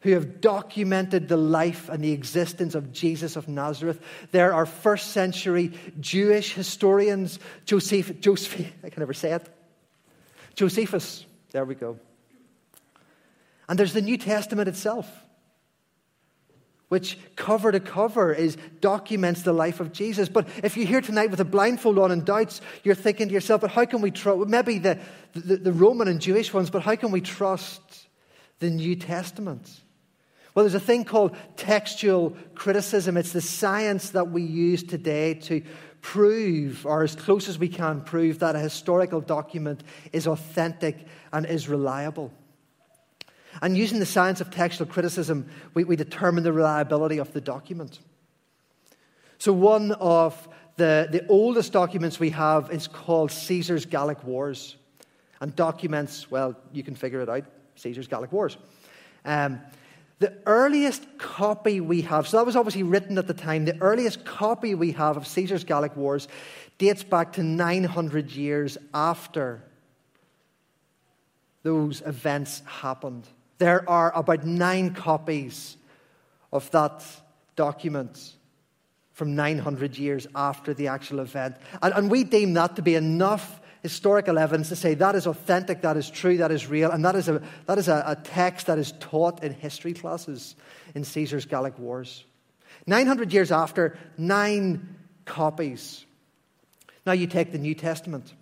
who 0.00 0.10
have 0.10 0.40
documented 0.40 1.28
the 1.28 1.36
life 1.36 1.88
and 1.88 2.02
the 2.02 2.12
existence 2.12 2.74
of 2.74 2.92
Jesus 2.92 3.36
of 3.36 3.48
Nazareth. 3.48 4.00
There 4.32 4.52
are 4.52 4.66
first 4.66 5.12
century 5.12 5.72
Jewish 6.00 6.52
historians, 6.52 7.38
Joseph, 7.64 8.20
Joseph 8.20 8.72
I 8.84 8.90
can 8.90 9.00
never 9.00 9.14
say 9.14 9.32
it, 9.32 9.48
Josephus, 10.54 11.24
there 11.52 11.64
we 11.64 11.74
go. 11.74 11.98
And 13.68 13.78
there's 13.78 13.94
the 13.94 14.02
New 14.02 14.18
Testament 14.18 14.68
itself 14.68 15.08
which 16.94 17.18
cover 17.34 17.72
to 17.72 17.80
cover 17.80 18.32
is 18.32 18.56
documents 18.80 19.42
the 19.42 19.52
life 19.52 19.80
of 19.80 19.92
Jesus. 19.92 20.28
But 20.28 20.46
if 20.62 20.76
you're 20.76 20.86
here 20.86 21.00
tonight 21.00 21.28
with 21.28 21.40
a 21.40 21.44
blindfold 21.44 21.98
on 21.98 22.12
and 22.12 22.24
doubts, 22.24 22.60
you're 22.84 22.94
thinking 22.94 23.26
to 23.26 23.34
yourself, 23.34 23.62
but 23.62 23.72
how 23.72 23.84
can 23.84 24.00
we 24.00 24.12
trust, 24.12 24.48
maybe 24.48 24.78
the, 24.78 25.00
the, 25.32 25.56
the 25.56 25.72
Roman 25.72 26.06
and 26.06 26.20
Jewish 26.20 26.54
ones, 26.54 26.70
but 26.70 26.82
how 26.82 26.94
can 26.94 27.10
we 27.10 27.20
trust 27.20 27.80
the 28.60 28.70
New 28.70 28.94
Testament? 28.94 29.68
Well, 30.54 30.64
there's 30.64 30.74
a 30.74 30.78
thing 30.78 31.04
called 31.04 31.36
textual 31.56 32.36
criticism. 32.54 33.16
It's 33.16 33.32
the 33.32 33.40
science 33.40 34.10
that 34.10 34.30
we 34.30 34.42
use 34.42 34.84
today 34.84 35.34
to 35.34 35.62
prove, 36.00 36.86
or 36.86 37.02
as 37.02 37.16
close 37.16 37.48
as 37.48 37.58
we 37.58 37.68
can 37.68 38.02
prove, 38.02 38.38
that 38.38 38.54
a 38.54 38.60
historical 38.60 39.20
document 39.20 39.82
is 40.12 40.28
authentic 40.28 40.96
and 41.32 41.44
is 41.44 41.68
reliable. 41.68 42.30
And 43.62 43.76
using 43.76 43.98
the 43.98 44.06
science 44.06 44.40
of 44.40 44.50
textual 44.50 44.90
criticism, 44.90 45.48
we, 45.74 45.84
we 45.84 45.96
determine 45.96 46.44
the 46.44 46.52
reliability 46.52 47.18
of 47.18 47.32
the 47.32 47.40
document. 47.40 48.00
So, 49.38 49.52
one 49.52 49.92
of 49.92 50.48
the, 50.76 51.08
the 51.10 51.26
oldest 51.28 51.72
documents 51.72 52.18
we 52.18 52.30
have 52.30 52.70
is 52.70 52.88
called 52.88 53.30
Caesar's 53.30 53.86
Gallic 53.86 54.22
Wars. 54.24 54.76
And 55.40 55.54
documents, 55.54 56.30
well, 56.30 56.56
you 56.72 56.82
can 56.82 56.94
figure 56.94 57.20
it 57.20 57.28
out 57.28 57.44
Caesar's 57.76 58.08
Gallic 58.08 58.32
Wars. 58.32 58.56
Um, 59.24 59.60
the 60.20 60.32
earliest 60.46 61.06
copy 61.18 61.80
we 61.80 62.02
have, 62.02 62.28
so 62.28 62.38
that 62.38 62.46
was 62.46 62.56
obviously 62.56 62.82
written 62.82 63.18
at 63.18 63.26
the 63.26 63.34
time, 63.34 63.64
the 63.64 63.80
earliest 63.80 64.24
copy 64.24 64.74
we 64.74 64.92
have 64.92 65.16
of 65.16 65.26
Caesar's 65.26 65.64
Gallic 65.64 65.96
Wars 65.96 66.28
dates 66.78 67.02
back 67.02 67.32
to 67.34 67.42
900 67.42 68.30
years 68.30 68.78
after 68.92 69.62
those 71.62 72.00
events 72.02 72.62
happened. 72.66 73.26
There 73.58 73.88
are 73.88 74.12
about 74.14 74.44
nine 74.44 74.94
copies 74.94 75.76
of 76.52 76.70
that 76.72 77.04
document 77.56 78.34
from 79.12 79.36
900 79.36 79.96
years 79.96 80.26
after 80.34 80.74
the 80.74 80.88
actual 80.88 81.20
event. 81.20 81.56
And, 81.82 81.94
and, 81.94 82.10
we 82.10 82.24
deem 82.24 82.54
that 82.54 82.76
to 82.76 82.82
be 82.82 82.96
enough 82.96 83.60
historical 83.82 84.38
evidence 84.38 84.70
to 84.70 84.76
say 84.76 84.94
that 84.94 85.14
is 85.14 85.26
authentic, 85.26 85.82
that 85.82 85.96
is 85.96 86.10
true, 86.10 86.38
that 86.38 86.50
is 86.50 86.68
real, 86.68 86.90
and 86.90 87.04
that 87.04 87.14
is 87.14 87.28
a, 87.28 87.40
that 87.66 87.78
is 87.78 87.86
a, 87.86 88.02
a 88.06 88.16
text 88.16 88.66
that 88.66 88.78
is 88.78 88.92
taught 88.98 89.44
in 89.44 89.52
history 89.52 89.92
classes 89.92 90.56
in 90.94 91.04
Caesar's 91.04 91.44
Gallic 91.44 91.78
Wars. 91.78 92.24
900 92.86 93.32
years 93.32 93.52
after, 93.52 93.96
nine 94.18 94.96
copies. 95.26 96.04
Now 97.06 97.12
you 97.12 97.26
take 97.26 97.52
the 97.52 97.58
New 97.58 97.74
Testament 97.74 98.32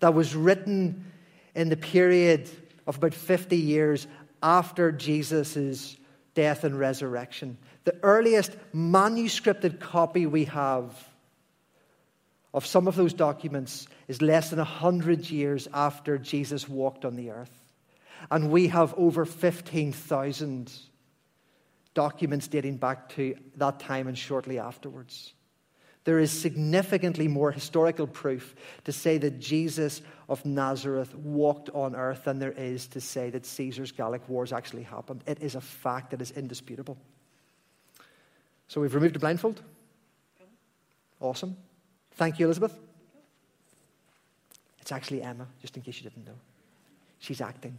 that 0.00 0.14
was 0.14 0.34
written 0.34 1.10
in 1.54 1.70
the 1.70 1.76
period 1.76 2.48
of 2.86 2.98
about 2.98 3.14
50 3.14 3.56
years 3.56 4.06
after 4.42 4.92
Jesus' 4.92 5.96
death 6.34 6.64
and 6.64 6.78
resurrection. 6.78 7.58
The 7.84 7.96
earliest 8.02 8.56
manuscripted 8.74 9.80
copy 9.80 10.26
we 10.26 10.44
have 10.44 10.94
of 12.54 12.64
some 12.64 12.88
of 12.88 12.96
those 12.96 13.12
documents 13.12 13.86
is 14.08 14.22
less 14.22 14.50
than 14.50 14.58
100 14.58 15.28
years 15.30 15.68
after 15.72 16.18
Jesus 16.18 16.68
walked 16.68 17.04
on 17.04 17.16
the 17.16 17.30
earth. 17.30 17.50
And 18.30 18.50
we 18.50 18.68
have 18.68 18.94
over 18.96 19.24
15,000 19.24 20.72
documents 21.94 22.48
dating 22.48 22.76
back 22.76 23.08
to 23.10 23.34
that 23.56 23.80
time 23.80 24.08
and 24.08 24.16
shortly 24.16 24.58
afterwards. 24.58 25.34
There 26.08 26.18
is 26.18 26.32
significantly 26.32 27.28
more 27.28 27.52
historical 27.52 28.06
proof 28.06 28.54
to 28.84 28.92
say 28.92 29.18
that 29.18 29.38
Jesus 29.40 30.00
of 30.26 30.42
Nazareth 30.46 31.14
walked 31.14 31.68
on 31.74 31.94
earth 31.94 32.24
than 32.24 32.38
there 32.38 32.52
is 32.52 32.86
to 32.86 33.00
say 33.02 33.28
that 33.28 33.44
Caesar's 33.44 33.92
Gallic 33.92 34.26
Wars 34.26 34.50
actually 34.50 34.84
happened. 34.84 35.22
It 35.26 35.42
is 35.42 35.54
a 35.54 35.60
fact 35.60 36.12
that 36.12 36.22
is 36.22 36.30
indisputable. 36.30 36.96
So 38.68 38.80
we've 38.80 38.94
removed 38.94 39.16
the 39.16 39.18
blindfold. 39.18 39.60
Awesome. 41.20 41.58
Thank 42.12 42.38
you, 42.38 42.46
Elizabeth. 42.46 42.74
It's 44.80 44.92
actually 44.92 45.20
Emma, 45.20 45.46
just 45.60 45.76
in 45.76 45.82
case 45.82 45.98
you 45.98 46.08
didn't 46.08 46.24
know. 46.24 46.38
She's 47.18 47.42
acting. 47.42 47.76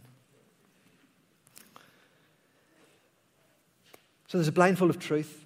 So 4.28 4.38
there's 4.38 4.46
a 4.46 4.52
blindfold 4.52 4.90
of 4.90 5.00
truth. 5.00 5.44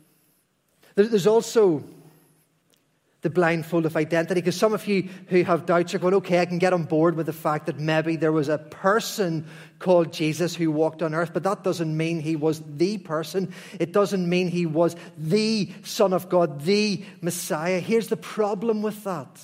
There's 0.97 1.27
also 1.27 1.83
the 3.25 3.31
blindfold 3.31 3.87
of 3.87 3.97
identity. 3.97 4.43
Because 4.43 4.55
some 4.55 4.75
of 4.75 4.87
you 4.87 5.09
who 5.29 5.43
have 5.45 5.65
doubts 5.65 5.95
are 5.95 5.99
going, 5.99 6.13
okay, 6.13 6.41
I 6.41 6.45
can 6.45 6.59
get 6.59 6.75
on 6.75 6.85
board 6.85 7.17
with 7.17 7.25
the 7.25 7.33
fact 7.33 7.65
that 7.67 7.79
maybe 7.81 8.17
there 8.17 8.31
was 8.31 8.51
a 8.51 8.59
person 8.59 9.47
called 9.79 10.13
Jesus 10.13 10.55
who 10.55 10.71
walked 10.71 11.01
on 11.03 11.15
earth, 11.15 11.31
but 11.33 11.43
that 11.45 11.65
doesn't 11.65 11.97
mean 11.97 12.21
he 12.21 12.37
was 12.37 12.63
the 12.77 12.99
person. 12.99 13.55
It 13.81 13.93
doesn't 13.93 14.29
mean 14.29 14.49
he 14.49 14.67
was 14.67 14.95
the 15.17 15.73
Son 15.85 16.13
of 16.13 16.29
God, 16.29 16.67
the 16.67 17.03
Messiah. 17.23 17.81
Here's 17.81 18.09
the 18.09 18.17
problem 18.19 18.83
with 18.83 19.03
that 19.05 19.41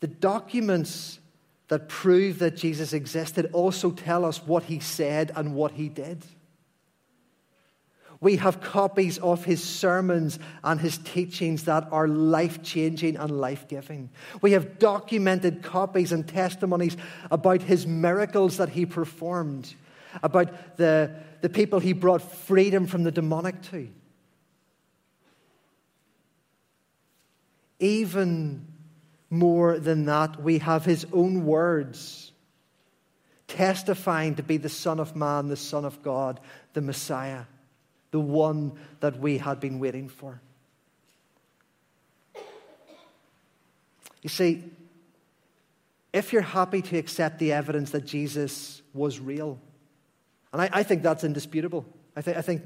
the 0.00 0.08
documents 0.08 1.20
that 1.68 1.90
prove 1.90 2.38
that 2.38 2.56
Jesus 2.56 2.94
existed 2.94 3.50
also 3.52 3.90
tell 3.90 4.24
us 4.24 4.38
what 4.46 4.62
he 4.62 4.80
said 4.80 5.30
and 5.36 5.54
what 5.54 5.72
he 5.72 5.90
did. 5.90 6.24
We 8.20 8.36
have 8.36 8.60
copies 8.60 9.16
of 9.18 9.46
his 9.46 9.64
sermons 9.64 10.38
and 10.62 10.78
his 10.78 10.98
teachings 10.98 11.64
that 11.64 11.88
are 11.90 12.06
life 12.06 12.62
changing 12.62 13.16
and 13.16 13.30
life 13.40 13.66
giving. 13.66 14.10
We 14.42 14.52
have 14.52 14.78
documented 14.78 15.62
copies 15.62 16.12
and 16.12 16.28
testimonies 16.28 16.98
about 17.30 17.62
his 17.62 17.86
miracles 17.86 18.58
that 18.58 18.68
he 18.68 18.84
performed, 18.84 19.74
about 20.22 20.76
the, 20.76 21.14
the 21.40 21.48
people 21.48 21.80
he 21.80 21.94
brought 21.94 22.20
freedom 22.20 22.86
from 22.86 23.04
the 23.04 23.10
demonic 23.10 23.62
to. 23.70 23.88
Even 27.78 28.66
more 29.30 29.78
than 29.78 30.04
that, 30.04 30.42
we 30.42 30.58
have 30.58 30.84
his 30.84 31.06
own 31.14 31.46
words 31.46 32.32
testifying 33.48 34.34
to 34.34 34.42
be 34.42 34.58
the 34.58 34.68
Son 34.68 35.00
of 35.00 35.16
Man, 35.16 35.48
the 35.48 35.56
Son 35.56 35.86
of 35.86 36.02
God, 36.02 36.38
the 36.74 36.82
Messiah 36.82 37.44
the 38.10 38.20
one 38.20 38.72
that 39.00 39.18
we 39.18 39.38
had 39.38 39.60
been 39.60 39.78
waiting 39.78 40.08
for. 40.08 40.40
You 44.22 44.28
see, 44.28 44.64
if 46.12 46.32
you're 46.32 46.42
happy 46.42 46.82
to 46.82 46.98
accept 46.98 47.38
the 47.38 47.52
evidence 47.52 47.90
that 47.92 48.04
Jesus 48.04 48.82
was 48.92 49.20
real, 49.20 49.58
And 50.52 50.60
I, 50.62 50.68
I 50.72 50.82
think 50.82 51.02
that's 51.02 51.24
indisputable. 51.24 51.86
I, 52.16 52.22
th- 52.22 52.36
I 52.36 52.42
think 52.42 52.62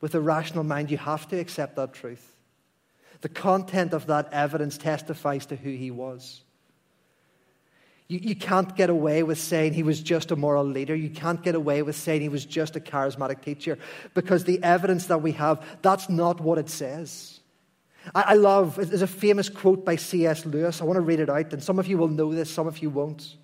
with 0.00 0.14
a 0.14 0.20
rational 0.20 0.64
mind, 0.64 0.90
you 0.90 0.98
have 0.98 1.28
to 1.28 1.38
accept 1.38 1.76
that 1.76 1.92
truth. 1.92 2.36
The 3.20 3.28
content 3.28 3.92
of 3.92 4.06
that 4.06 4.32
evidence 4.32 4.78
testifies 4.78 5.46
to 5.46 5.56
who 5.56 5.70
he 5.70 5.90
was. 5.90 6.42
You, 8.08 8.20
you 8.22 8.34
can't 8.34 8.74
get 8.74 8.88
away 8.88 9.22
with 9.22 9.38
saying 9.38 9.74
he 9.74 9.82
was 9.82 10.00
just 10.00 10.30
a 10.30 10.36
moral 10.36 10.64
leader. 10.64 10.94
You 10.94 11.10
can't 11.10 11.42
get 11.42 11.54
away 11.54 11.82
with 11.82 11.94
saying 11.94 12.22
he 12.22 12.30
was 12.30 12.44
just 12.44 12.74
a 12.74 12.80
charismatic 12.80 13.42
teacher 13.42 13.78
because 14.14 14.44
the 14.44 14.62
evidence 14.62 15.06
that 15.06 15.22
we 15.22 15.32
have, 15.32 15.64
that's 15.82 16.08
not 16.08 16.40
what 16.40 16.58
it 16.58 16.70
says. 16.70 17.40
I, 18.14 18.22
I 18.22 18.34
love, 18.34 18.76
there's 18.76 19.02
a 19.02 19.06
famous 19.06 19.50
quote 19.50 19.84
by 19.84 19.96
C.S. 19.96 20.46
Lewis. 20.46 20.80
I 20.80 20.84
want 20.84 20.96
to 20.96 21.02
read 21.02 21.20
it 21.20 21.28
out, 21.28 21.52
and 21.52 21.62
some 21.62 21.78
of 21.78 21.86
you 21.86 21.98
will 21.98 22.08
know 22.08 22.32
this, 22.32 22.50
some 22.50 22.66
of 22.66 22.78
you 22.78 22.88
won't. 22.88 23.36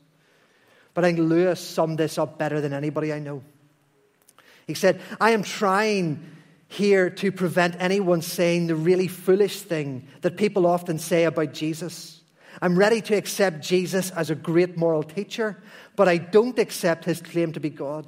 But 0.94 1.04
I 1.04 1.08
think 1.08 1.28
Lewis 1.28 1.60
summed 1.60 1.98
this 1.98 2.16
up 2.16 2.38
better 2.38 2.60
than 2.60 2.72
anybody 2.72 3.12
I 3.12 3.18
know. 3.18 3.42
He 4.66 4.74
said, 4.74 5.00
I 5.20 5.32
am 5.32 5.42
trying 5.42 6.30
here 6.68 7.10
to 7.10 7.30
prevent 7.30 7.76
anyone 7.78 8.22
saying 8.22 8.68
the 8.68 8.74
really 8.74 9.08
foolish 9.08 9.60
thing 9.60 10.08
that 10.22 10.38
people 10.38 10.66
often 10.66 10.98
say 10.98 11.24
about 11.24 11.52
Jesus. 11.52 12.22
I'm 12.62 12.78
ready 12.78 13.00
to 13.02 13.16
accept 13.16 13.60
Jesus 13.60 14.10
as 14.10 14.30
a 14.30 14.34
great 14.34 14.76
moral 14.76 15.02
teacher, 15.02 15.62
but 15.96 16.08
I 16.08 16.18
don't 16.18 16.58
accept 16.58 17.04
his 17.04 17.20
claim 17.20 17.52
to 17.52 17.60
be 17.60 17.70
God. 17.70 18.06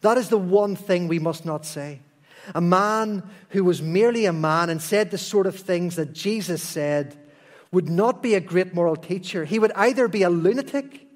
That 0.00 0.18
is 0.18 0.28
the 0.28 0.38
one 0.38 0.76
thing 0.76 1.08
we 1.08 1.18
must 1.18 1.44
not 1.44 1.64
say. 1.64 2.00
A 2.54 2.60
man 2.60 3.28
who 3.50 3.64
was 3.64 3.82
merely 3.82 4.24
a 4.26 4.32
man 4.32 4.70
and 4.70 4.80
said 4.80 5.10
the 5.10 5.18
sort 5.18 5.46
of 5.46 5.56
things 5.56 5.96
that 5.96 6.12
Jesus 6.12 6.62
said 6.62 7.16
would 7.72 7.88
not 7.88 8.22
be 8.22 8.34
a 8.34 8.40
great 8.40 8.74
moral 8.74 8.96
teacher. 8.96 9.44
He 9.44 9.58
would 9.58 9.72
either 9.72 10.08
be 10.08 10.22
a 10.22 10.30
lunatic 10.30 11.06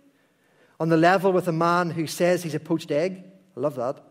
on 0.79 0.89
the 0.89 0.97
level 0.97 1.33
with 1.33 1.49
a 1.49 1.53
man 1.53 1.91
who 1.91 2.07
says 2.07 2.43
he's 2.43 2.55
a 2.55 2.61
poached 2.61 2.91
egg. 2.91 3.25
I 3.57 3.61
love 3.61 3.77
that. 3.77 4.03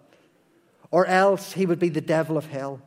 Or 0.90 1.06
else 1.06 1.54
he 1.54 1.66
would 1.66 1.80
be 1.80 1.90
the 1.90 2.02
devil 2.02 2.38
of 2.38 2.48
hell. 2.48 2.82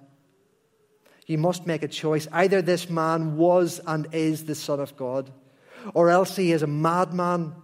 You 1.27 1.39
must 1.39 1.67
make 1.67 1.83
a 1.83 1.89
choice. 1.89 2.27
Either 2.33 2.61
this 2.61 2.91
man 2.91 3.37
was 3.37 3.81
and 3.87 4.09
is 4.13 4.45
the 4.45 4.55
Son 4.55 4.81
of 4.81 4.97
God 4.97 5.31
or 5.93 6.09
else 6.09 6.37
he 6.37 6.53
is 6.53 6.63
a 6.63 6.67
madman, 6.67 7.55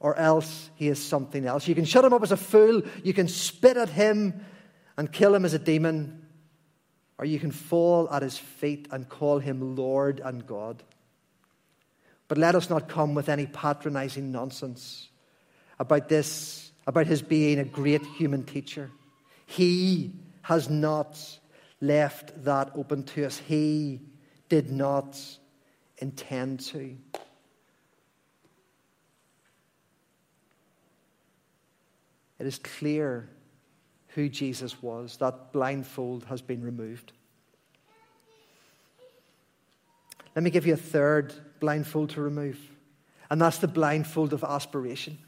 or 0.00 0.16
else 0.16 0.70
he 0.74 0.88
is 0.88 1.02
something 1.02 1.46
else. 1.46 1.68
You 1.68 1.74
can 1.74 1.84
shut 1.84 2.04
him 2.04 2.12
up 2.12 2.22
as 2.22 2.32
a 2.32 2.36
fool, 2.36 2.82
you 3.04 3.14
can 3.14 3.28
spit 3.28 3.76
at 3.76 3.88
him 3.88 4.44
and 4.96 5.10
kill 5.10 5.34
him 5.34 5.44
as 5.44 5.54
a 5.54 5.58
demon, 5.58 6.26
or 7.18 7.24
you 7.24 7.38
can 7.38 7.52
fall 7.52 8.10
at 8.10 8.22
his 8.22 8.36
feet 8.36 8.88
and 8.90 9.08
call 9.08 9.38
him 9.38 9.76
Lord 9.76 10.20
and 10.20 10.46
God. 10.46 10.82
But 12.28 12.38
let 12.38 12.54
us 12.54 12.68
not 12.68 12.88
come 12.88 13.14
with 13.14 13.28
any 13.28 13.46
patronizing 13.46 14.32
nonsense 14.32 15.08
about 15.78 16.08
this, 16.08 16.72
about 16.86 17.06
his 17.06 17.22
being 17.22 17.58
a 17.58 17.64
great 17.64 18.04
human 18.04 18.44
teacher. 18.44 18.90
He 19.46 20.12
has 20.42 20.68
not 20.68 21.18
left 21.80 22.44
that 22.44 22.70
open 22.74 23.04
to 23.04 23.26
us. 23.26 23.38
He 23.38 24.00
did 24.48 24.70
not 24.70 25.20
intend 25.98 26.60
to. 26.60 26.96
It 32.42 32.48
is 32.48 32.58
clear 32.58 33.28
who 34.08 34.28
Jesus 34.28 34.82
was. 34.82 35.16
That 35.18 35.52
blindfold 35.52 36.24
has 36.24 36.42
been 36.42 36.60
removed. 36.60 37.12
Let 40.34 40.42
me 40.42 40.50
give 40.50 40.66
you 40.66 40.74
a 40.74 40.76
third 40.76 41.32
blindfold 41.60 42.10
to 42.10 42.20
remove, 42.20 42.58
and 43.30 43.40
that's 43.40 43.58
the 43.58 43.68
blindfold 43.68 44.32
of 44.32 44.42
aspiration. 44.42 45.18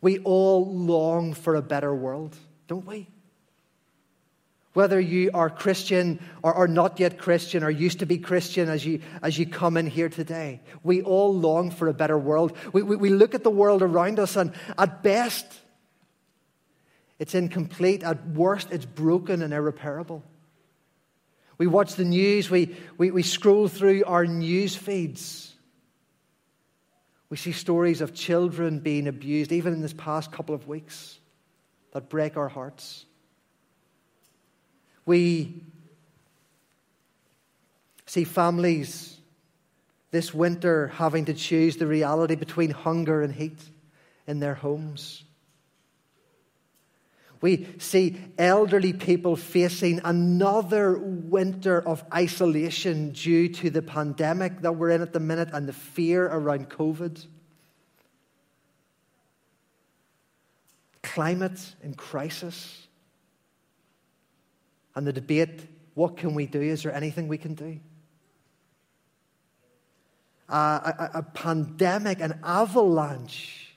We 0.00 0.20
all 0.20 0.72
long 0.72 1.34
for 1.34 1.56
a 1.56 1.62
better 1.62 1.92
world, 1.92 2.36
don't 2.68 2.86
we? 2.86 3.08
Whether 4.74 5.00
you 5.00 5.30
are 5.32 5.48
Christian 5.48 6.20
or, 6.42 6.52
or 6.52 6.68
not 6.68 6.98
yet 6.98 7.16
Christian 7.16 7.62
or 7.62 7.70
used 7.70 8.00
to 8.00 8.06
be 8.06 8.18
Christian 8.18 8.68
as 8.68 8.84
you, 8.84 9.00
as 9.22 9.38
you 9.38 9.46
come 9.46 9.76
in 9.76 9.86
here 9.86 10.08
today, 10.08 10.60
we 10.82 11.00
all 11.00 11.32
long 11.32 11.70
for 11.70 11.86
a 11.88 11.94
better 11.94 12.18
world. 12.18 12.56
We, 12.72 12.82
we, 12.82 12.96
we 12.96 13.08
look 13.10 13.36
at 13.36 13.44
the 13.44 13.50
world 13.50 13.82
around 13.82 14.18
us, 14.18 14.34
and 14.34 14.52
at 14.76 15.02
best, 15.04 15.46
it's 17.20 17.36
incomplete. 17.36 18.02
At 18.02 18.26
worst, 18.30 18.68
it's 18.72 18.84
broken 18.84 19.42
and 19.42 19.54
irreparable. 19.54 20.24
We 21.56 21.68
watch 21.68 21.94
the 21.94 22.04
news, 22.04 22.50
we, 22.50 22.76
we, 22.98 23.12
we 23.12 23.22
scroll 23.22 23.68
through 23.68 24.02
our 24.06 24.26
news 24.26 24.74
feeds. 24.74 25.52
We 27.30 27.36
see 27.36 27.52
stories 27.52 28.00
of 28.00 28.12
children 28.12 28.80
being 28.80 29.06
abused, 29.06 29.52
even 29.52 29.72
in 29.72 29.82
this 29.82 29.92
past 29.92 30.32
couple 30.32 30.56
of 30.56 30.66
weeks, 30.66 31.18
that 31.92 32.08
break 32.08 32.36
our 32.36 32.48
hearts. 32.48 33.06
We 35.06 35.62
see 38.06 38.24
families 38.24 39.18
this 40.10 40.32
winter 40.32 40.88
having 40.94 41.24
to 41.24 41.34
choose 41.34 41.76
the 41.76 41.86
reality 41.88 42.36
between 42.36 42.70
hunger 42.70 43.22
and 43.22 43.34
heat 43.34 43.58
in 44.28 44.38
their 44.38 44.54
homes. 44.54 45.24
We 47.40 47.66
see 47.78 48.18
elderly 48.38 48.92
people 48.92 49.36
facing 49.36 50.00
another 50.04 50.96
winter 50.96 51.78
of 51.86 52.02
isolation 52.14 53.10
due 53.10 53.48
to 53.48 53.70
the 53.70 53.82
pandemic 53.82 54.62
that 54.62 54.76
we're 54.76 54.90
in 54.90 55.02
at 55.02 55.12
the 55.12 55.20
minute 55.20 55.50
and 55.52 55.68
the 55.68 55.72
fear 55.72 56.24
around 56.24 56.70
COVID. 56.70 57.26
Climate 61.02 61.74
in 61.82 61.94
crisis. 61.94 62.83
And 64.94 65.06
the 65.06 65.12
debate 65.12 65.68
what 65.94 66.16
can 66.16 66.34
we 66.34 66.46
do? 66.46 66.60
Is 66.60 66.82
there 66.82 66.92
anything 66.92 67.28
we 67.28 67.38
can 67.38 67.54
do? 67.54 67.78
a, 70.48 70.54
a, 71.14 71.18
a 71.18 71.22
pandemic, 71.22 72.20
an 72.20 72.38
avalanche 72.42 73.74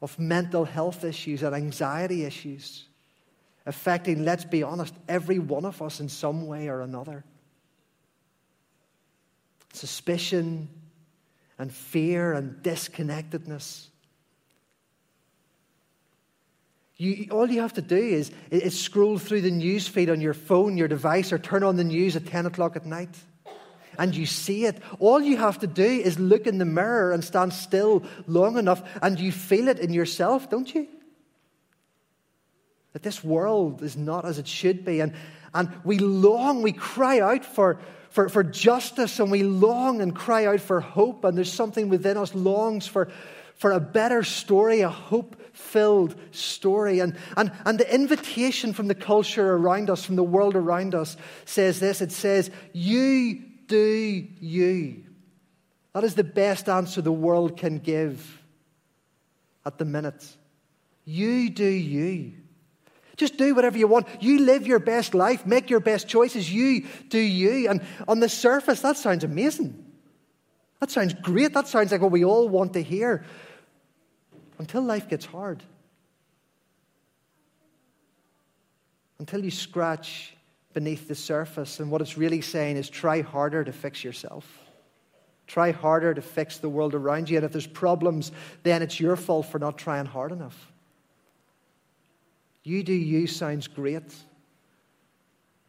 of 0.00 0.18
mental 0.18 0.64
health 0.64 1.04
issues 1.04 1.42
and 1.42 1.54
anxiety 1.54 2.24
issues 2.24 2.84
affecting, 3.66 4.24
let's 4.24 4.44
be 4.44 4.62
honest, 4.62 4.94
every 5.08 5.38
one 5.38 5.64
of 5.64 5.82
us 5.82 6.00
in 6.00 6.08
some 6.08 6.46
way 6.46 6.68
or 6.68 6.80
another. 6.80 7.24
Suspicion 9.74 10.68
and 11.58 11.72
fear 11.72 12.32
and 12.32 12.62
disconnectedness. 12.62 13.87
You, 16.98 17.28
all 17.30 17.48
you 17.48 17.60
have 17.60 17.74
to 17.74 17.82
do 17.82 17.96
is, 17.96 18.32
is 18.50 18.78
scroll 18.78 19.18
through 19.18 19.42
the 19.42 19.52
news 19.52 19.86
feed 19.86 20.10
on 20.10 20.20
your 20.20 20.34
phone, 20.34 20.76
your 20.76 20.88
device, 20.88 21.32
or 21.32 21.38
turn 21.38 21.62
on 21.62 21.76
the 21.76 21.84
news 21.84 22.16
at 22.16 22.26
10 22.26 22.46
o'clock 22.46 22.74
at 22.74 22.84
night. 22.84 23.16
And 23.96 24.14
you 24.14 24.26
see 24.26 24.64
it. 24.64 24.82
All 24.98 25.20
you 25.20 25.36
have 25.36 25.60
to 25.60 25.68
do 25.68 25.84
is 25.84 26.18
look 26.18 26.48
in 26.48 26.58
the 26.58 26.64
mirror 26.64 27.12
and 27.12 27.22
stand 27.22 27.52
still 27.52 28.02
long 28.26 28.58
enough, 28.58 28.82
and 29.00 29.18
you 29.18 29.30
feel 29.30 29.68
it 29.68 29.78
in 29.78 29.92
yourself, 29.92 30.50
don't 30.50 30.72
you? 30.74 30.88
That 32.94 33.04
this 33.04 33.22
world 33.22 33.82
is 33.82 33.96
not 33.96 34.24
as 34.24 34.38
it 34.38 34.48
should 34.48 34.84
be. 34.84 34.98
And, 34.98 35.14
and 35.54 35.70
we 35.84 35.98
long, 35.98 36.62
we 36.62 36.72
cry 36.72 37.20
out 37.20 37.44
for, 37.44 37.78
for, 38.10 38.28
for 38.28 38.42
justice, 38.42 39.20
and 39.20 39.30
we 39.30 39.44
long 39.44 40.00
and 40.00 40.14
cry 40.16 40.46
out 40.46 40.60
for 40.60 40.80
hope. 40.80 41.22
And 41.22 41.36
there's 41.36 41.52
something 41.52 41.88
within 41.88 42.16
us 42.16 42.34
longs 42.34 42.88
for, 42.88 43.08
for 43.54 43.70
a 43.70 43.80
better 43.80 44.24
story, 44.24 44.80
a 44.80 44.88
hope 44.88 45.36
filled 45.58 46.14
story. 46.30 47.00
And, 47.00 47.16
and, 47.36 47.52
and 47.64 47.78
the 47.78 47.94
invitation 47.94 48.72
from 48.72 48.88
the 48.88 48.94
culture 48.94 49.54
around 49.54 49.90
us, 49.90 50.04
from 50.04 50.16
the 50.16 50.22
world 50.22 50.56
around 50.56 50.94
us, 50.94 51.16
says 51.44 51.80
this 51.80 52.00
it 52.00 52.12
says, 52.12 52.50
You 52.72 53.42
do 53.66 54.26
you. 54.40 55.04
That 55.92 56.04
is 56.04 56.14
the 56.14 56.24
best 56.24 56.68
answer 56.68 57.02
the 57.02 57.12
world 57.12 57.56
can 57.56 57.78
give 57.78 58.42
at 59.66 59.78
the 59.78 59.84
minute. 59.84 60.24
You 61.04 61.50
do 61.50 61.66
you. 61.66 62.34
Just 63.16 63.36
do 63.36 63.54
whatever 63.54 63.76
you 63.76 63.88
want. 63.88 64.06
You 64.20 64.40
live 64.40 64.66
your 64.66 64.78
best 64.78 65.12
life, 65.12 65.44
make 65.44 65.70
your 65.70 65.80
best 65.80 66.06
choices. 66.06 66.52
You 66.52 66.86
do 67.08 67.18
you. 67.18 67.68
And 67.68 67.82
on 68.06 68.20
the 68.20 68.28
surface, 68.28 68.80
that 68.82 68.96
sounds 68.96 69.24
amazing. 69.24 69.84
That 70.78 70.92
sounds 70.92 71.14
great. 71.14 71.54
That 71.54 71.66
sounds 71.66 71.90
like 71.90 72.00
what 72.00 72.12
we 72.12 72.24
all 72.24 72.48
want 72.48 72.74
to 72.74 72.82
hear 72.82 73.24
until 74.58 74.82
life 74.82 75.08
gets 75.08 75.24
hard. 75.24 75.62
Until 79.18 79.44
you 79.44 79.50
scratch 79.50 80.36
beneath 80.74 81.08
the 81.08 81.14
surface, 81.14 81.80
and 81.80 81.90
what 81.90 82.00
it's 82.00 82.16
really 82.16 82.40
saying 82.40 82.76
is 82.76 82.88
try 82.88 83.20
harder 83.20 83.64
to 83.64 83.72
fix 83.72 84.04
yourself. 84.04 84.46
Try 85.46 85.70
harder 85.70 86.12
to 86.12 86.22
fix 86.22 86.58
the 86.58 86.68
world 86.68 86.94
around 86.94 87.30
you. 87.30 87.38
And 87.38 87.44
if 87.44 87.52
there's 87.52 87.66
problems, 87.66 88.32
then 88.62 88.82
it's 88.82 89.00
your 89.00 89.16
fault 89.16 89.46
for 89.46 89.58
not 89.58 89.78
trying 89.78 90.04
hard 90.06 90.30
enough. 90.30 90.72
You 92.64 92.82
do 92.82 92.92
you 92.92 93.26
sounds 93.26 93.66
great 93.66 94.14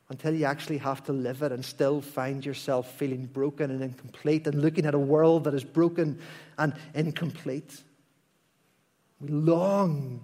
until 0.10 0.34
you 0.34 0.44
actually 0.44 0.80
have 0.80 1.04
to 1.06 1.14
live 1.14 1.44
it 1.44 1.52
and 1.52 1.64
still 1.64 2.02
find 2.02 2.46
yourself 2.46 2.92
feeling 2.94 3.26
broken 3.26 3.72
and 3.72 3.82
incomplete 3.82 4.48
and 4.48 4.62
looking 4.62 4.86
at 4.86 4.96
a 4.96 5.00
world 5.00 5.46
that 5.46 5.54
is 5.54 5.64
broken 5.64 6.20
and 6.58 6.74
incomplete. 6.94 7.84
We 9.20 9.30
long 9.30 10.22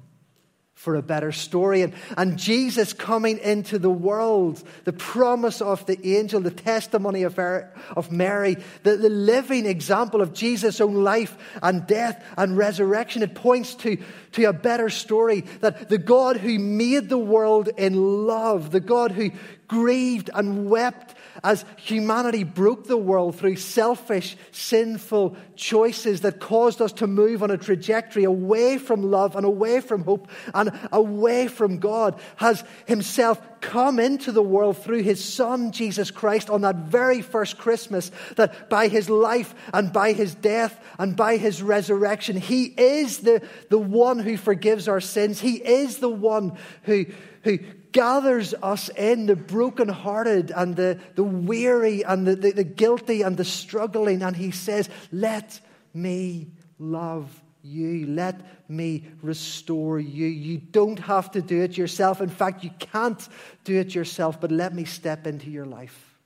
for 0.76 0.96
a 0.96 1.02
better 1.02 1.32
story. 1.32 1.82
And, 1.82 1.94
and 2.18 2.38
Jesus 2.38 2.94
coming 2.94 3.40
into 3.40 3.80
the 3.80 3.90
world, 3.90 4.62
the 4.84 4.94
promise 4.94 5.62
of 5.62 5.86
the 5.86 6.16
angel, 6.18 6.42
the 6.42 6.52
testimony 6.52 7.24
of, 7.24 7.40
of 7.40 8.12
Mary, 8.12 8.58
the, 8.84 8.98
the 8.98 9.10
living 9.10 9.66
example 9.66 10.22
of 10.22 10.34
Jesus' 10.34 10.82
own 10.82 10.96
life 11.04 11.38
and 11.64 11.88
death 11.88 12.24
and 12.38 12.58
resurrection. 12.58 13.24
It 13.24 13.36
points 13.36 13.74
to, 13.76 13.98
to 14.34 14.44
a 14.44 14.54
better 14.54 14.90
story 14.90 15.42
that 15.62 15.90
the 15.90 15.98
God 15.98 16.38
who 16.38 16.60
made 16.60 17.10
the 17.10 17.18
world 17.18 17.70
in 17.78 18.28
love, 18.28 18.72
the 18.72 18.82
God 18.82 19.12
who 19.12 19.32
grieved 19.68 20.30
and 20.34 20.70
wept 20.70 21.16
as 21.44 21.66
humanity 21.78 22.44
broke 22.44 22.88
the 22.88 22.98
world 22.98 23.36
through 23.36 23.56
selfish, 23.56 24.38
sinful 24.52 25.36
choices 25.56 26.22
that 26.22 26.40
caused 26.40 26.82
us 26.82 26.94
to 26.94 27.08
move 27.08 27.44
on 27.44 27.52
a 27.52 27.58
trajectory 27.58 28.24
away 28.24 28.78
from 28.78 29.12
love 29.12 29.36
and 29.36 29.46
away 29.46 29.82
from 29.82 30.04
hope 30.04 30.30
and 30.54 30.72
away 30.92 31.48
from 31.48 31.78
God, 31.80 32.20
has 32.38 32.64
himself 32.86 33.42
come 33.62 34.00
into 34.00 34.32
the 34.32 34.44
world 34.44 34.78
through 34.78 35.02
his 35.02 35.24
Son, 35.24 35.72
Jesus 35.72 36.12
Christ, 36.12 36.50
on 36.50 36.62
that 36.62 36.76
very 36.76 37.22
first 37.22 37.58
Christmas, 37.58 38.12
that 38.36 38.70
by 38.70 38.88
his 38.88 39.10
life 39.10 39.56
and 39.74 39.92
by 39.92 40.14
his 40.14 40.36
death 40.36 40.80
and 41.00 41.16
by 41.16 41.38
his 41.38 41.62
resurrection, 41.62 42.38
he 42.38 42.66
is 42.66 43.20
the, 43.20 43.42
the 43.70 43.80
one 43.80 44.20
who 44.20 44.38
forgives 44.38 44.88
our 44.88 45.02
sins. 45.02 45.40
He 45.40 45.56
is 45.56 45.98
the 45.98 46.10
one 46.10 46.58
who, 46.84 47.06
who 47.44 47.60
gathers 47.96 48.54
us 48.62 48.90
in, 48.90 49.26
the 49.26 49.38
brokenhearted 49.38 50.52
and 50.52 50.76
the, 50.76 51.00
the 51.16 51.24
weary 51.24 52.04
and 52.04 52.28
the, 52.28 52.36
the, 52.36 52.52
the 52.52 52.64
guilty 52.66 53.22
and 53.22 53.38
the 53.38 53.46
struggling, 53.46 54.22
and 54.22 54.36
he 54.36 54.52
says, 54.52 54.90
Let 55.14 55.62
me 55.94 56.50
love 56.78 57.42
you. 57.64 58.06
Let 58.08 58.70
me 58.70 59.08
restore 59.22 59.98
you. 59.98 60.28
You 60.28 60.58
don't 60.58 61.00
have 61.00 61.32
to 61.32 61.42
do 61.42 61.62
it 61.62 61.78
yourself. 61.78 62.20
In 62.20 62.28
fact, 62.28 62.66
you 62.66 62.72
can't 62.80 63.26
do 63.64 63.80
it 63.80 63.96
yourself, 63.96 64.42
but 64.42 64.52
let 64.52 64.76
me 64.76 64.84
step 64.84 65.26
into 65.26 65.50
your 65.50 65.66
life 65.66 66.18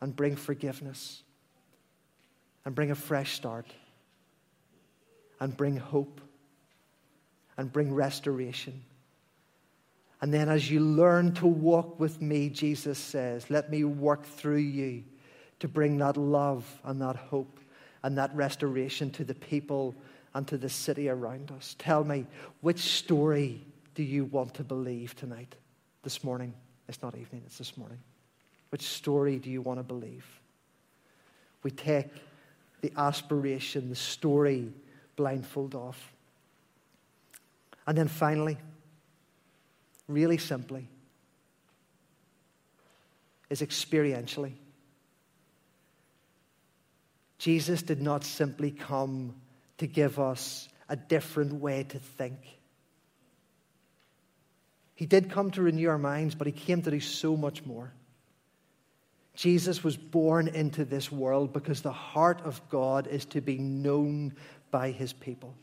and 0.00 0.14
bring 0.14 0.36
forgiveness 0.36 1.24
and 2.64 2.76
bring 2.76 2.92
a 2.92 2.94
fresh 2.94 3.32
start 3.32 3.66
and 5.40 5.56
bring 5.56 5.76
hope 5.76 6.20
and 7.58 7.72
bring 7.72 7.92
restoration 7.92 8.84
and 10.22 10.32
then, 10.32 10.48
as 10.48 10.70
you 10.70 10.80
learn 10.80 11.34
to 11.34 11.46
walk 11.46 12.00
with 12.00 12.22
me, 12.22 12.48
Jesus 12.48 12.98
says, 12.98 13.50
let 13.50 13.70
me 13.70 13.84
work 13.84 14.24
through 14.24 14.56
you 14.56 15.04
to 15.60 15.68
bring 15.68 15.98
that 15.98 16.16
love 16.16 16.64
and 16.84 17.00
that 17.02 17.16
hope 17.16 17.60
and 18.02 18.16
that 18.16 18.34
restoration 18.34 19.10
to 19.10 19.24
the 19.24 19.34
people 19.34 19.94
and 20.34 20.46
to 20.48 20.56
the 20.56 20.68
city 20.68 21.08
around 21.08 21.50
us. 21.50 21.76
Tell 21.78 22.04
me, 22.04 22.26
which 22.60 22.78
story 22.78 23.64
do 23.94 24.02
you 24.02 24.24
want 24.26 24.54
to 24.54 24.64
believe 24.64 25.14
tonight, 25.16 25.54
this 26.02 26.22
morning? 26.24 26.54
It's 26.88 27.02
not 27.02 27.16
evening, 27.16 27.42
it's 27.46 27.58
this 27.58 27.76
morning. 27.76 27.98
Which 28.70 28.82
story 28.82 29.38
do 29.38 29.50
you 29.50 29.60
want 29.60 29.80
to 29.80 29.82
believe? 29.82 30.26
We 31.62 31.70
take 31.70 32.08
the 32.80 32.92
aspiration, 32.96 33.88
the 33.88 33.96
story 33.96 34.72
blindfold 35.16 35.74
off. 35.74 36.12
And 37.86 37.96
then 37.96 38.08
finally, 38.08 38.58
really 40.08 40.38
simply, 40.38 40.88
is 43.50 43.60
experientially. 43.60 44.52
Jesus 47.38 47.82
did 47.82 48.00
not 48.00 48.24
simply 48.24 48.70
come 48.70 49.34
to 49.78 49.86
give 49.86 50.18
us 50.18 50.68
a 50.88 50.96
different 50.96 51.54
way 51.54 51.84
to 51.84 51.98
think. 51.98 52.38
He 54.94 55.06
did 55.06 55.30
come 55.30 55.50
to 55.52 55.62
renew 55.62 55.88
our 55.88 55.98
minds, 55.98 56.34
but 56.34 56.46
he 56.46 56.52
came 56.52 56.82
to 56.82 56.90
do 56.90 57.00
so 57.00 57.36
much 57.36 57.64
more. 57.64 57.92
Jesus 59.34 59.84
was 59.84 59.96
born 59.96 60.48
into 60.48 60.86
this 60.86 61.12
world 61.12 61.52
because 61.52 61.82
the 61.82 61.92
heart 61.92 62.40
of 62.42 62.66
God 62.70 63.06
is 63.06 63.26
to 63.26 63.42
be 63.42 63.58
known 63.58 64.34
by 64.70 64.90
his 64.90 65.12
people. 65.12 65.54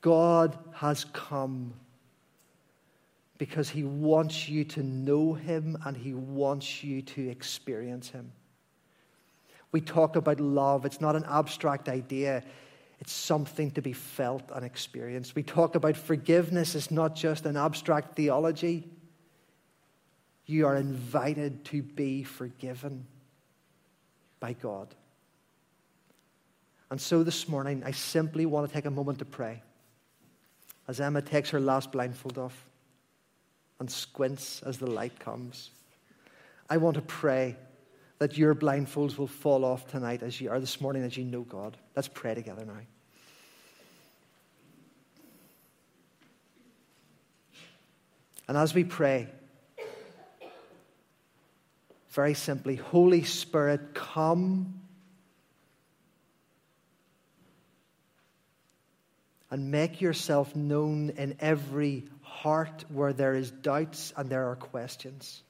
God 0.00 0.56
has 0.72 1.04
come 1.12 1.74
because 3.40 3.70
He 3.70 3.84
wants 3.84 4.50
you 4.50 4.64
to 4.64 4.82
know 4.82 5.32
Him 5.32 5.78
and 5.86 5.96
He 5.96 6.12
wants 6.12 6.84
you 6.84 7.00
to 7.00 7.30
experience 7.30 8.10
Him. 8.10 8.32
We 9.72 9.80
talk 9.80 10.14
about 10.14 10.40
love, 10.40 10.84
it's 10.84 11.00
not 11.00 11.16
an 11.16 11.24
abstract 11.26 11.88
idea. 11.88 12.44
It's 12.98 13.14
something 13.14 13.70
to 13.70 13.80
be 13.80 13.94
felt 13.94 14.42
and 14.54 14.62
experienced. 14.62 15.34
We 15.34 15.42
talk 15.42 15.74
about 15.74 15.96
forgiveness, 15.96 16.74
it's 16.74 16.90
not 16.90 17.16
just 17.16 17.46
an 17.46 17.56
abstract 17.56 18.14
theology. 18.14 18.86
You 20.44 20.66
are 20.66 20.76
invited 20.76 21.64
to 21.66 21.82
be 21.82 22.24
forgiven 22.24 23.06
by 24.38 24.52
God. 24.52 24.94
And 26.90 27.00
so 27.00 27.22
this 27.22 27.48
morning, 27.48 27.84
I 27.86 27.92
simply 27.92 28.44
want 28.44 28.68
to 28.68 28.74
take 28.74 28.84
a 28.84 28.90
moment 28.90 29.20
to 29.20 29.24
pray 29.24 29.62
as 30.86 31.00
Emma 31.00 31.22
takes 31.22 31.48
her 31.50 31.60
last 31.60 31.90
blindfold 31.90 32.36
off 32.36 32.66
and 33.80 33.90
squints 33.90 34.62
as 34.62 34.78
the 34.78 34.86
light 34.86 35.18
comes. 35.18 35.70
I 36.68 36.76
want 36.76 36.94
to 36.94 37.02
pray 37.02 37.56
that 38.18 38.36
your 38.36 38.54
blindfolds 38.54 39.16
will 39.16 39.26
fall 39.26 39.64
off 39.64 39.88
tonight 39.88 40.22
as 40.22 40.40
you 40.40 40.50
are 40.50 40.60
this 40.60 40.80
morning 40.80 41.02
as 41.02 41.16
you 41.16 41.24
know 41.24 41.40
God. 41.40 41.76
Let's 41.96 42.06
pray 42.06 42.34
together 42.34 42.64
now. 42.64 42.74
And 48.46 48.58
as 48.58 48.74
we 48.74 48.84
pray, 48.84 49.28
very 52.10 52.34
simply, 52.34 52.74
Holy 52.74 53.22
Spirit, 53.22 53.94
come 53.94 54.80
and 59.50 59.70
make 59.70 60.00
yourself 60.00 60.54
known 60.54 61.10
in 61.10 61.36
every 61.40 62.04
heart 62.42 62.84
where 62.88 63.12
there 63.12 63.34
is 63.34 63.50
doubts 63.50 64.12
and 64.16 64.30
there 64.30 64.48
are 64.50 64.56
questions. 64.56 65.42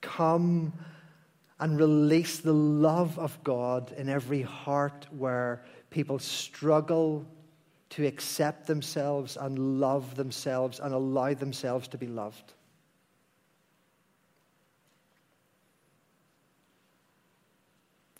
Come 0.00 0.72
and 1.60 1.78
release 1.78 2.40
the 2.40 2.52
love 2.52 3.20
of 3.20 3.44
God 3.44 3.92
in 3.96 4.08
every 4.08 4.42
heart 4.42 5.06
where 5.16 5.64
people 5.90 6.18
struggle 6.18 7.24
to 7.90 8.06
accept 8.06 8.66
themselves 8.66 9.36
and 9.36 9.78
love 9.78 10.16
themselves 10.16 10.80
and 10.80 10.92
allow 10.92 11.32
themselves 11.34 11.86
to 11.88 11.98
be 11.98 12.08
loved. 12.08 12.52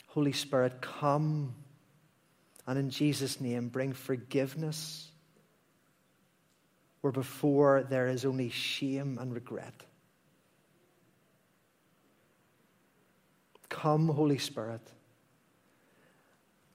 Holy 0.07 0.31
Spirit, 0.31 0.79
come 0.79 1.55
and 2.65 2.79
in 2.79 2.89
Jesus' 2.89 3.41
name, 3.41 3.67
bring 3.67 3.93
forgiveness 3.93 5.11
where 7.01 7.11
before 7.11 7.83
there 7.89 8.07
is 8.07 8.23
only 8.23 8.49
shame 8.49 9.17
and 9.19 9.33
regret. 9.33 9.83
Come, 13.67 14.07
Holy 14.07 14.37
Spirit. 14.37 14.81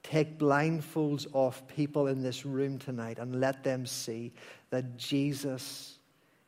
Take 0.03 0.39
blindfolds 0.39 1.27
off 1.33 1.67
people 1.69 2.07
in 2.07 2.23
this 2.23 2.45
room 2.45 2.79
tonight 2.79 3.19
and 3.19 3.41
let 3.41 3.65
them 3.65 3.87
see 3.87 4.33
that 4.71 4.97
Jesus 4.97 5.97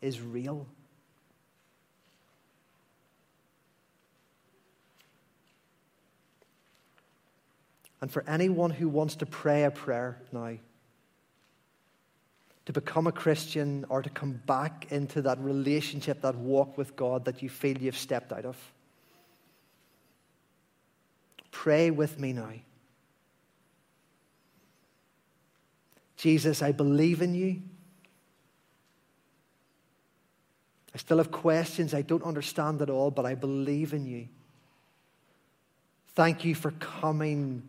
is 0.03 0.21
real. 0.21 0.67
And 8.01 8.11
for 8.11 8.25
anyone 8.27 8.71
who 8.71 8.89
wants 8.89 9.17
to 9.17 9.27
pray 9.27 9.65
a 9.65 9.71
prayer 9.71 10.21
now, 10.33 10.57
to 12.67 12.73
become 12.73 13.07
a 13.07 13.13
Christian 13.13 13.85
or 13.89 14.01
to 14.01 14.11
come 14.11 14.41
back 14.47 14.87
into 14.91 15.23
that 15.23 15.39
relationship, 15.41 16.23
that 16.23 16.37
walk 16.37 16.79
with 16.79 16.95
God 16.97 17.25
that 17.25 17.43
you 17.43 17.49
feel 17.49 17.77
you've 17.77 17.97
stepped 17.97 18.33
out 18.33 18.45
of, 18.45 18.57
pray 21.51 21.91
with 21.91 22.19
me 22.19 22.33
now. 22.33 22.53
Jesus, 26.17 26.63
I 26.63 26.73
believe 26.73 27.23
in 27.23 27.35
you. 27.35 27.63
I 30.95 30.99
still 30.99 31.19
have 31.19 31.31
questions. 31.31 31.95
I 31.95 32.03
don't 32.03 32.25
understand 32.25 32.83
it 32.83 32.91
all, 32.91 33.11
but 33.11 33.25
I 33.25 33.35
believe 33.35 33.95
in 33.95 34.07
you. 34.07 34.29
Thank 36.15 36.45
you 36.45 36.55
for 36.55 36.73
coming 36.73 37.63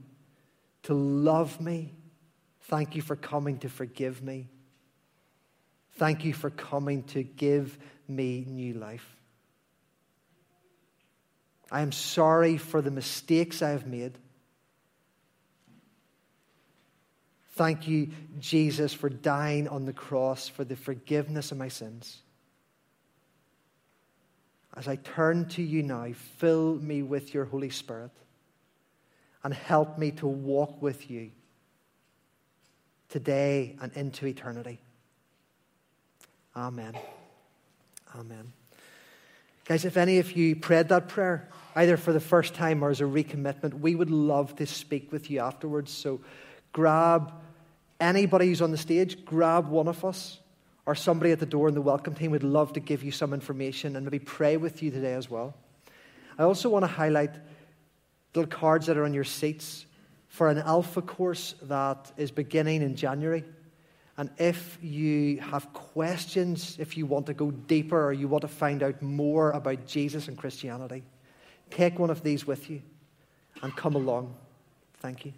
to 0.84 0.94
love 0.94 1.60
me. 1.62 1.94
Thank 2.64 2.96
you 2.96 3.02
for 3.02 3.16
coming 3.16 3.60
to 3.60 3.70
forgive 3.70 4.24
me. 4.24 4.48
Thank 5.94 6.26
you 6.26 6.34
for 6.34 6.50
coming 6.50 7.04
to 7.04 7.24
give 7.24 7.78
me 8.08 8.46
new 8.48 8.74
life. 8.74 9.06
I 11.72 11.82
am 11.82 11.92
sorry 11.92 12.58
for 12.58 12.82
the 12.82 12.92
mistakes 12.92 13.62
I 13.62 13.70
have 13.70 13.88
made. 13.88 14.18
Thank 17.54 17.88
you, 17.88 18.10
Jesus, 18.40 18.94
for 18.94 19.10
dying 19.10 19.68
on 19.68 19.86
the 19.86 19.94
cross 19.94 20.48
for 20.48 20.64
the 20.64 20.76
forgiveness 20.76 21.52
of 21.52 21.58
my 21.58 21.68
sins. 21.68 22.18
As 24.76 24.88
I 24.88 24.96
turn 24.96 25.48
to 25.50 25.62
you 25.62 25.84
now, 25.84 26.08
fill 26.38 26.76
me 26.76 27.04
with 27.04 27.34
your 27.34 27.46
Holy 27.46 27.70
Spirit 27.70 28.12
and 29.44 29.54
help 29.54 29.98
me 29.98 30.12
to 30.12 30.28
walk 30.28 30.82
with 30.82 31.10
you 31.10 31.32
today 33.10 33.76
and 33.82 33.92
into 33.94 34.26
eternity. 34.26 34.80
Amen. 36.56 36.96
Amen. 38.16 38.52
Guys, 39.66 39.86
if 39.86 39.98
any 39.98 40.20
of 40.20 40.34
you 40.34 40.56
prayed 40.56 40.90
that 40.90 41.08
prayer, 41.08 41.48
either 41.76 41.98
for 41.98 42.12
the 42.12 42.20
first 42.20 42.54
time 42.54 42.84
or 42.84 42.90
as 42.90 43.02
a 43.02 43.06
recommitment, 43.06 43.80
we 43.80 43.96
would 43.96 44.12
love 44.12 44.56
to 44.58 44.66
speak 44.66 45.12
with 45.12 45.30
you 45.30 45.40
afterwards. 45.40 45.92
So 45.92 46.20
grab 46.74 47.32
anybody 48.00 48.48
who's 48.48 48.62
on 48.62 48.72
the 48.72 48.78
stage, 48.78 49.24
grab 49.24 49.68
one 49.68 49.88
of 49.88 50.04
us 50.04 50.40
or 50.86 50.96
somebody 50.96 51.32
at 51.32 51.40
the 51.40 51.46
door 51.46 51.68
in 51.68 51.74
the 51.74 51.82
welcome 51.82 52.16
team 52.16 52.32
would 52.32 52.44
love 52.44 52.74
to 52.74 52.80
give 52.80 53.04
you 53.04 53.12
some 53.12 53.34
information 53.34 53.96
and 53.96 54.06
maybe 54.06 54.20
pray 54.20 54.58
with 54.58 54.82
you 54.82 54.92
today 54.92 55.14
as 55.14 55.30
well. 55.30 55.56
I 56.38 56.44
also 56.44 56.70
want 56.70 56.84
to 56.84 56.88
highlight 56.88 57.32
little 58.34 58.50
cards 58.50 58.88
that 58.88 58.98
are 58.98 59.06
on 59.06 59.14
your 59.14 59.24
seats 59.24 59.86
for 60.28 60.48
an 60.48 60.60
alpha 60.60 61.02
course 61.02 61.56
that 61.64 62.12
is 62.18 62.32
beginning 62.32 62.82
in 62.82 62.96
January. 62.96 63.44
And 64.18 64.30
if 64.38 64.78
you 64.82 65.40
have 65.40 65.74
questions, 65.74 66.78
if 66.80 66.98
you 66.98 67.06
want 67.06 67.26
to 67.26 67.34
go 67.34 67.52
deeper 67.52 68.08
or 68.08 68.14
you 68.14 68.28
want 68.28 68.44
to 68.44 68.48
find 68.48 68.84
out 68.84 69.02
more 69.02 69.52
about 69.52 69.86
Jesus 69.88 70.28
and 70.28 70.38
Christianity, 70.38 71.04
take 71.70 72.00
one 72.00 72.10
of 72.10 72.24
these 72.24 72.46
with 72.46 72.70
you 72.70 72.82
and 73.62 73.76
come 73.76 73.96
along. 73.96 74.36
Thank 75.00 75.26
you. 75.26 75.34